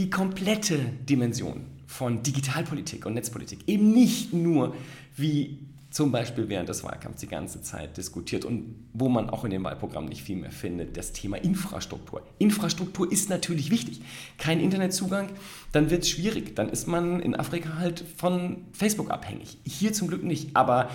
die 0.01 0.09
komplette 0.09 0.79
Dimension 0.79 1.67
von 1.87 2.23
Digitalpolitik 2.23 3.05
und 3.05 3.13
Netzpolitik, 3.13 3.59
eben 3.67 3.93
nicht 3.93 4.33
nur 4.33 4.75
wie 5.15 5.59
zum 5.91 6.11
Beispiel 6.11 6.49
während 6.49 6.71
des 6.71 6.83
Wahlkampfs 6.85 7.21
die 7.21 7.27
ganze 7.27 7.61
Zeit 7.61 7.99
diskutiert 7.99 8.47
und 8.47 8.77
wo 8.95 9.11
man 9.11 9.29
auch 9.29 9.45
in 9.45 9.51
dem 9.51 9.63
Wahlprogramm 9.63 10.07
nicht 10.07 10.23
viel 10.23 10.37
mehr 10.37 10.53
findet, 10.53 10.97
das 10.97 11.13
Thema 11.13 11.37
Infrastruktur. 11.37 12.23
Infrastruktur 12.39 13.13
ist 13.13 13.29
natürlich 13.29 13.71
wichtig. 13.71 14.01
Kein 14.39 14.61
Internetzugang, 14.61 15.29
dann 15.73 15.91
wird 15.91 16.05
es 16.05 16.09
schwierig. 16.09 16.57
Dann 16.57 16.71
ist 16.71 16.89
man 16.89 17.21
in 17.21 17.35
Afrika 17.35 17.77
halt 17.77 18.03
von 18.17 18.65
Facebook 18.73 19.11
abhängig. 19.11 19.59
Hier 19.65 19.93
zum 19.93 20.09
Glück 20.09 20.23
nicht, 20.23 20.57
aber 20.57 20.89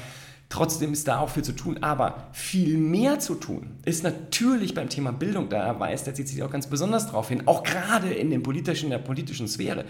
trotzdem 0.55 0.93
ist 0.93 1.07
da 1.07 1.19
auch 1.19 1.29
viel 1.29 1.43
zu 1.43 1.51
tun. 1.51 1.79
Aber 1.81 2.29
viel 2.31 2.77
mehr 2.77 3.19
zu 3.19 3.35
tun 3.35 3.77
ist 3.83 4.03
natürlich 4.03 4.73
beim 4.73 4.89
Thema 4.89 5.11
Bildung. 5.11 5.49
Da 5.49 5.79
weist 5.79 6.07
der 6.07 6.13
CCC 6.13 6.43
auch 6.43 6.51
ganz 6.51 6.67
besonders 6.67 7.07
darauf 7.07 7.29
hin, 7.29 7.43
auch 7.45 7.63
gerade 7.63 8.13
in, 8.13 8.29
den 8.29 8.41
politischen, 8.41 8.85
in 8.85 8.91
der 8.91 8.99
politischen 8.99 9.47
Sphäre. 9.47 9.85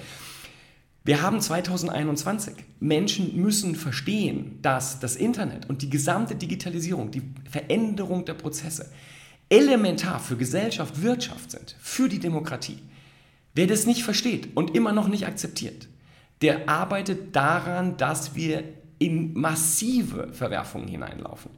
Wir 1.04 1.22
haben 1.22 1.40
2021. 1.40 2.56
Menschen 2.80 3.40
müssen 3.40 3.76
verstehen, 3.76 4.58
dass 4.64 5.00
das 5.00 5.16
Internet 5.16 5.70
und 5.70 5.84
die 5.84 5.90
gesamte 5.92 6.36
Digitalisierung, 6.36 7.12
die 7.12 7.22
Veränderung 7.48 8.26
der 8.26 8.34
Prozesse 8.34 8.92
elementar 9.50 10.20
für 10.20 10.36
Gesellschaft, 10.36 11.04
Wirtschaft 11.04 11.52
sind, 11.52 11.76
für 11.80 12.10
die 12.10 12.18
Demokratie. 12.18 12.80
Wer 13.54 13.68
das 13.68 13.86
nicht 13.86 14.04
versteht 14.04 14.58
und 14.58 14.76
immer 14.76 14.92
noch 14.94 15.08
nicht 15.08 15.28
akzeptiert, 15.28 15.88
der 16.42 16.68
arbeitet 16.68 17.36
daran, 17.36 17.98
dass 17.98 18.34
wir 18.34 18.64
in 19.00 19.34
massive 19.34 20.32
Verwerfungen 20.32 20.88
hineinlaufen. 20.88 21.52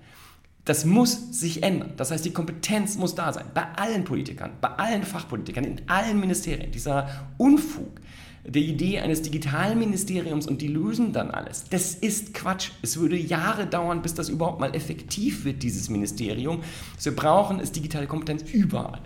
Das 0.65 0.83
muss 0.83 1.39
sich 1.39 1.63
ändern. 1.63 1.93
Das 1.95 2.11
heißt, 2.11 2.25
die 2.25 2.33
Kompetenz 2.33 2.97
muss 2.97 3.15
da 3.15 3.31
sein. 3.31 3.45
Bei 3.53 3.63
allen 3.77 4.03
Politikern, 4.03 4.51
bei 4.59 4.67
allen 4.67 5.03
Fachpolitikern, 5.03 5.63
in 5.63 5.81
allen 5.87 6.19
Ministerien. 6.19 6.71
Dieser 6.71 7.07
Unfug, 7.37 8.01
der 8.45 8.61
Idee 8.61 8.99
eines 8.99 9.21
Digitalministeriums 9.21 10.45
und 10.45 10.61
die 10.61 10.67
lösen 10.67 11.13
dann 11.13 11.31
alles. 11.31 11.65
Das 11.69 11.95
ist 11.95 12.33
Quatsch. 12.33 12.71
Es 12.81 12.97
würde 12.97 13.17
Jahre 13.17 13.65
dauern, 13.65 14.01
bis 14.01 14.13
das 14.13 14.27
überhaupt 14.27 14.59
mal 14.59 14.75
effektiv 14.75 15.45
wird, 15.45 15.63
dieses 15.63 15.89
Ministerium. 15.89 16.61
Was 16.95 17.05
wir 17.05 17.15
brauchen, 17.15 17.59
ist 17.61 17.75
digitale 17.75 18.07
Kompetenz 18.07 18.43
überall. 18.51 18.99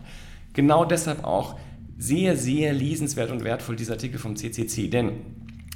Genau 0.53 0.83
deshalb 0.85 1.23
auch 1.23 1.59
sehr, 1.97 2.35
sehr 2.37 2.73
lesenswert 2.73 3.29
und 3.29 3.43
wertvoll 3.43 3.75
dieser 3.75 3.93
Artikel 3.93 4.17
vom 4.17 4.35
CCC, 4.35 4.87
denn 4.87 5.11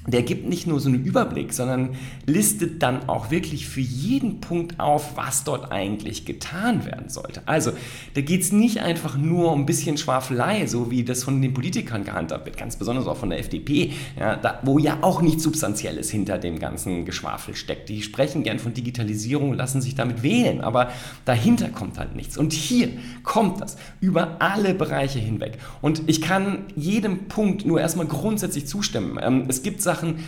der 0.07 0.21
gibt 0.23 0.47
nicht 0.47 0.67
nur 0.67 0.79
so 0.79 0.89
einen 0.89 1.03
Überblick, 1.03 1.53
sondern 1.53 1.95
listet 2.25 2.83
dann 2.83 3.09
auch 3.09 3.31
wirklich 3.31 3.67
für 3.67 3.81
jeden 3.81 4.39
Punkt 4.39 4.79
auf, 4.79 5.17
was 5.17 5.43
dort 5.43 5.71
eigentlich 5.71 6.25
getan 6.25 6.85
werden 6.85 7.09
sollte. 7.09 7.41
Also 7.45 7.71
da 8.13 8.21
geht 8.21 8.41
es 8.41 8.51
nicht 8.51 8.81
einfach 8.81 9.17
nur 9.17 9.51
um 9.51 9.61
ein 9.61 9.65
bisschen 9.65 9.97
Schwafelei, 9.97 10.67
so 10.67 10.91
wie 10.91 11.03
das 11.03 11.23
von 11.23 11.41
den 11.41 11.53
Politikern 11.53 12.03
gehandhabt 12.03 12.45
wird, 12.45 12.57
ganz 12.57 12.75
besonders 12.75 13.07
auch 13.07 13.17
von 13.17 13.29
der 13.29 13.39
FDP, 13.39 13.93
ja, 14.19 14.35
da, 14.35 14.59
wo 14.63 14.77
ja 14.77 14.99
auch 15.01 15.21
nichts 15.21 15.43
Substanzielles 15.43 16.11
hinter 16.11 16.37
dem 16.37 16.59
ganzen 16.59 17.05
Geschwafel 17.05 17.55
steckt. 17.55 17.89
Die 17.89 18.01
sprechen 18.01 18.43
gern 18.43 18.59
von 18.59 18.73
Digitalisierung, 18.73 19.53
lassen 19.53 19.81
sich 19.81 19.95
damit 19.95 20.21
wählen, 20.21 20.61
aber 20.61 20.91
dahinter 21.25 21.69
kommt 21.69 21.97
halt 21.97 22.15
nichts. 22.15 22.37
Und 22.37 22.53
hier 22.53 22.89
kommt 23.23 23.61
das 23.61 23.77
über 24.01 24.37
alle 24.39 24.73
Bereiche 24.73 25.19
hinweg. 25.19 25.57
Und 25.81 26.03
ich 26.07 26.21
kann 26.21 26.65
jedem 26.75 27.27
Punkt 27.27 27.65
nur 27.65 27.79
erstmal 27.79 28.05
grundsätzlich 28.05 28.67
zustimmen. 28.67 29.17
Ähm, 29.21 29.45
es 29.47 29.63
gibt 29.63 29.81
Sachen, 29.81 29.94
Sachen, 29.95 30.19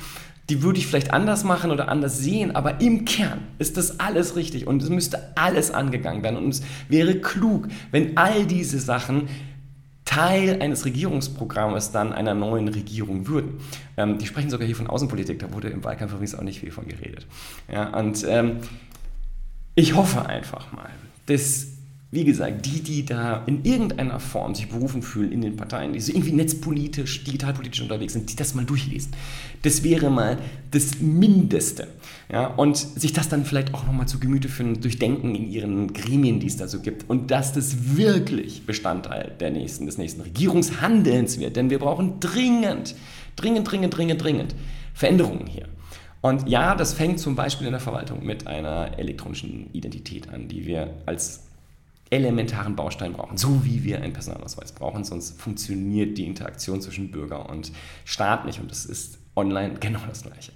die 0.49 0.63
würde 0.63 0.79
ich 0.79 0.87
vielleicht 0.87 1.11
anders 1.11 1.43
machen 1.43 1.71
oder 1.71 1.89
anders 1.89 2.19
sehen, 2.19 2.55
aber 2.55 2.79
im 2.79 3.03
Kern 3.03 3.39
ist 3.59 3.75
das 3.75 3.99
alles 3.99 4.35
richtig 4.37 4.65
und 4.65 4.81
es 4.81 4.89
müsste 4.89 5.35
alles 5.35 5.71
angegangen 5.71 6.23
werden. 6.23 6.37
Und 6.37 6.49
es 6.49 6.61
wäre 6.87 7.15
klug, 7.15 7.67
wenn 7.91 8.15
all 8.15 8.45
diese 8.45 8.79
Sachen 8.79 9.27
Teil 10.05 10.61
eines 10.61 10.85
Regierungsprogrammes 10.85 11.91
dann 11.91 12.13
einer 12.13 12.33
neuen 12.33 12.69
Regierung 12.69 13.27
würden. 13.27 13.59
Ähm, 13.97 14.17
die 14.17 14.25
sprechen 14.25 14.49
sogar 14.49 14.65
hier 14.65 14.75
von 14.75 14.87
Außenpolitik, 14.87 15.39
da 15.39 15.51
wurde 15.51 15.67
im 15.67 15.83
Wahlkampf 15.83 16.13
übrigens 16.13 16.33
auch 16.33 16.43
nicht 16.43 16.61
viel 16.61 16.71
von 16.71 16.87
geredet. 16.87 17.27
Ja, 17.69 17.89
und 17.89 18.25
ähm, 18.25 18.59
ich 19.75 19.95
hoffe 19.95 20.25
einfach 20.25 20.71
mal, 20.71 20.89
dass 21.25 21.67
wie 22.09 22.23
gesagt, 22.23 22.65
die, 22.65 22.81
die 22.81 23.05
da 23.05 23.43
in 23.47 23.65
irgendeiner 23.65 24.21
Form 24.21 24.55
sich 24.55 24.69
berufen 24.69 25.01
fühlen 25.01 25.33
in 25.33 25.41
den 25.41 25.57
Parteien, 25.57 25.91
die 25.91 25.99
so 25.99 26.13
irgendwie 26.13 26.31
netzpolitisch, 26.31 27.25
digitalpolitisch 27.25 27.81
unterwegs 27.81 28.13
sind, 28.13 28.31
die 28.31 28.37
das 28.37 28.55
mal 28.55 28.63
durchlesen. 28.63 29.11
Das 29.63 29.83
wäre 29.83 30.09
mal 30.09 30.37
das 30.71 31.01
Mindeste. 31.01 31.89
Ja, 32.31 32.47
und 32.47 32.77
sich 32.77 33.11
das 33.11 33.27
dann 33.27 33.43
vielleicht 33.43 33.73
auch 33.73 33.85
nochmal 33.85 34.07
zu 34.07 34.19
Gemüte 34.19 34.47
führen, 34.47 34.79
durchdenken 34.79 35.35
in 35.35 35.51
ihren 35.51 35.91
Gremien, 35.91 36.39
die 36.39 36.47
es 36.47 36.55
da 36.55 36.69
so 36.69 36.79
gibt. 36.79 37.09
Und 37.09 37.29
dass 37.29 37.51
das 37.51 37.97
wirklich 37.97 38.65
Bestandteil 38.65 39.33
der 39.41 39.51
nächsten, 39.51 39.85
des 39.85 39.97
nächsten 39.97 40.21
Regierungshandelns 40.21 41.39
wird. 41.39 41.57
Denn 41.57 41.69
wir 41.69 41.79
brauchen 41.79 42.21
dringend, 42.21 42.95
dringend, 43.35 43.69
dringend, 43.69 43.97
dringend, 43.97 44.23
dringend 44.23 44.55
Veränderungen 44.93 45.45
hier. 45.45 45.67
Und 46.21 46.47
ja, 46.47 46.73
das 46.73 46.93
fängt 46.93 47.19
zum 47.19 47.35
Beispiel 47.35 47.67
in 47.67 47.73
der 47.73 47.81
Verwaltung 47.81 48.25
mit 48.25 48.47
einer 48.47 48.97
elektronischen 48.97 49.69
Identität 49.73 50.29
an, 50.29 50.47
die 50.47 50.65
wir 50.65 50.93
als 51.05 51.46
elementaren 52.09 52.75
Baustein 52.75 53.13
brauchen, 53.13 53.37
so 53.37 53.65
wie 53.65 53.83
wir 53.83 54.01
einen 54.01 54.13
Personalausweis 54.13 54.71
brauchen, 54.71 55.03
sonst 55.03 55.39
funktioniert 55.39 56.17
die 56.17 56.25
Interaktion 56.25 56.81
zwischen 56.81 57.11
Bürger 57.11 57.49
und 57.49 57.71
Staat 58.05 58.45
nicht 58.45 58.59
und 58.59 58.71
das 58.71 58.85
ist 58.85 59.19
online 59.35 59.75
genau 59.79 59.99
das 60.07 60.23
Gleiche. 60.23 60.51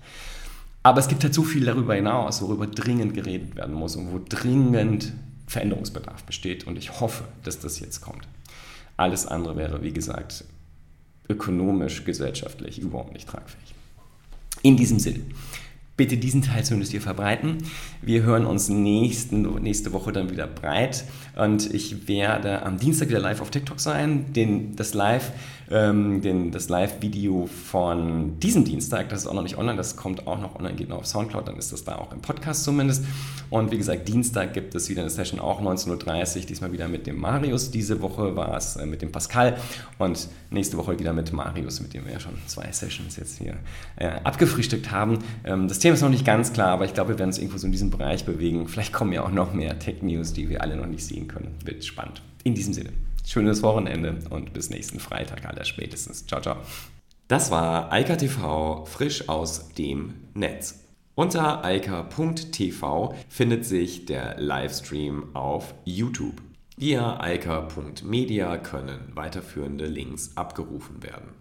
Aber 0.83 0.99
es 0.99 1.07
gibt 1.07 1.23
halt 1.23 1.33
so 1.33 1.43
viel 1.43 1.65
darüber 1.65 1.93
hinaus, 1.93 2.41
worüber 2.41 2.67
dringend 2.67 3.13
geredet 3.13 3.55
werden 3.55 3.75
muss 3.75 3.95
und 3.95 4.11
wo 4.11 4.19
dringend 4.27 5.13
Veränderungsbedarf 5.45 6.23
besteht 6.23 6.65
und 6.65 6.77
ich 6.77 6.99
hoffe, 6.99 7.25
dass 7.43 7.59
das 7.59 7.79
jetzt 7.79 8.01
kommt. 8.01 8.27
Alles 8.97 9.27
andere 9.27 9.57
wäre, 9.57 9.83
wie 9.83 9.93
gesagt, 9.93 10.45
ökonomisch, 11.29 12.03
gesellschaftlich 12.05 12.79
überhaupt 12.79 13.13
nicht 13.13 13.27
tragfähig. 13.27 13.75
In 14.63 14.77
diesem 14.77 14.99
Sinne 14.99 15.21
bitte 16.01 16.17
diesen 16.17 16.41
Teil 16.41 16.63
zumindest 16.63 16.93
hier 16.93 17.01
verbreiten. 17.01 17.59
Wir 18.01 18.23
hören 18.23 18.47
uns 18.47 18.69
nächsten, 18.69 19.43
nächste 19.61 19.93
Woche 19.93 20.11
dann 20.11 20.31
wieder 20.31 20.47
breit 20.47 21.03
und 21.37 21.71
ich 21.71 22.07
werde 22.07 22.63
am 22.63 22.79
Dienstag 22.79 23.09
wieder 23.09 23.19
live 23.19 23.39
auf 23.39 23.51
TikTok 23.51 23.79
sein. 23.79 24.33
Den, 24.33 24.75
das 24.75 24.95
Live, 24.95 25.31
ähm, 25.69 26.21
den, 26.21 26.51
das 26.51 26.69
Live-Video 26.69 27.47
von 27.47 28.39
diesem 28.39 28.65
Dienstag, 28.65 29.09
das 29.09 29.21
ist 29.21 29.27
auch 29.27 29.35
noch 29.35 29.43
nicht 29.43 29.59
online, 29.59 29.77
das 29.77 29.95
kommt 29.95 30.25
auch 30.25 30.39
noch 30.39 30.55
online, 30.55 30.75
geht 30.75 30.89
noch 30.89 30.97
auf 30.97 31.05
Soundcloud, 31.05 31.47
dann 31.47 31.57
ist 31.57 31.71
das 31.71 31.83
da 31.83 31.97
auch 31.97 32.11
im 32.11 32.21
Podcast 32.21 32.63
zumindest. 32.63 33.05
Und 33.51 33.71
wie 33.71 33.77
gesagt, 33.77 34.07
Dienstag 34.07 34.53
gibt 34.53 34.73
es 34.73 34.89
wieder 34.89 35.01
eine 35.01 35.11
Session 35.11 35.39
auch 35.39 35.61
19.30 35.61 36.39
Uhr, 36.39 36.45
diesmal 36.47 36.71
wieder 36.71 36.87
mit 36.87 37.05
dem 37.05 37.19
Marius. 37.19 37.69
Diese 37.69 38.01
Woche 38.01 38.35
war 38.35 38.57
es 38.57 38.75
äh, 38.75 38.87
mit 38.87 39.03
dem 39.03 39.11
Pascal 39.11 39.57
und 39.99 40.27
nächste 40.49 40.77
Woche 40.77 40.97
wieder 40.97 41.13
mit 41.13 41.31
Marius, 41.31 41.79
mit 41.79 41.93
dem 41.93 42.05
wir 42.05 42.13
ja 42.13 42.19
schon 42.19 42.33
zwei 42.47 42.71
Sessions 42.71 43.15
jetzt 43.17 43.37
hier 43.37 43.55
äh, 43.97 44.07
abgefrühstückt 44.23 44.91
haben. 44.91 45.19
Ähm, 45.45 45.67
das 45.67 45.79
Thema 45.79 45.90
Thema 45.91 45.95
ist 45.95 46.01
noch 46.03 46.09
nicht 46.09 46.25
ganz 46.25 46.53
klar, 46.53 46.69
aber 46.69 46.85
ich 46.85 46.93
glaube, 46.93 47.09
wir 47.09 47.19
werden 47.19 47.31
uns 47.31 47.37
irgendwo 47.37 47.57
so 47.57 47.65
in 47.65 47.73
diesem 47.73 47.89
Bereich 47.89 48.23
bewegen. 48.23 48.69
Vielleicht 48.69 48.93
kommen 48.93 49.11
ja 49.11 49.25
auch 49.25 49.31
noch 49.31 49.53
mehr 49.53 49.77
Tech-News, 49.77 50.31
die 50.31 50.47
wir 50.47 50.61
alle 50.61 50.77
noch 50.77 50.85
nicht 50.85 51.05
sehen 51.05 51.27
können. 51.27 51.53
Wird 51.65 51.83
spannend. 51.83 52.21
In 52.45 52.55
diesem 52.55 52.73
Sinne, 52.73 52.91
schönes 53.25 53.61
Wochenende 53.61 54.19
und 54.29 54.53
bis 54.53 54.69
nächsten 54.69 55.01
Freitag 55.01 55.45
aller 55.45 55.65
spätestens. 55.65 56.25
Ciao, 56.25 56.39
ciao. 56.39 56.55
Das 57.27 57.51
war 57.51 57.91
Eika 57.91 58.15
TV 58.15 58.85
frisch 58.85 59.27
aus 59.27 59.73
dem 59.73 60.13
Netz. 60.33 60.85
Unter 61.13 61.65
eika.tv 61.65 63.13
findet 63.27 63.65
sich 63.65 64.05
der 64.05 64.39
Livestream 64.39 65.35
auf 65.35 65.73
YouTube. 65.83 66.41
Via 66.77 67.19
eika.media 67.19 68.57
können 68.59 69.11
weiterführende 69.13 69.87
Links 69.87 70.37
abgerufen 70.37 71.03
werden. 71.03 71.40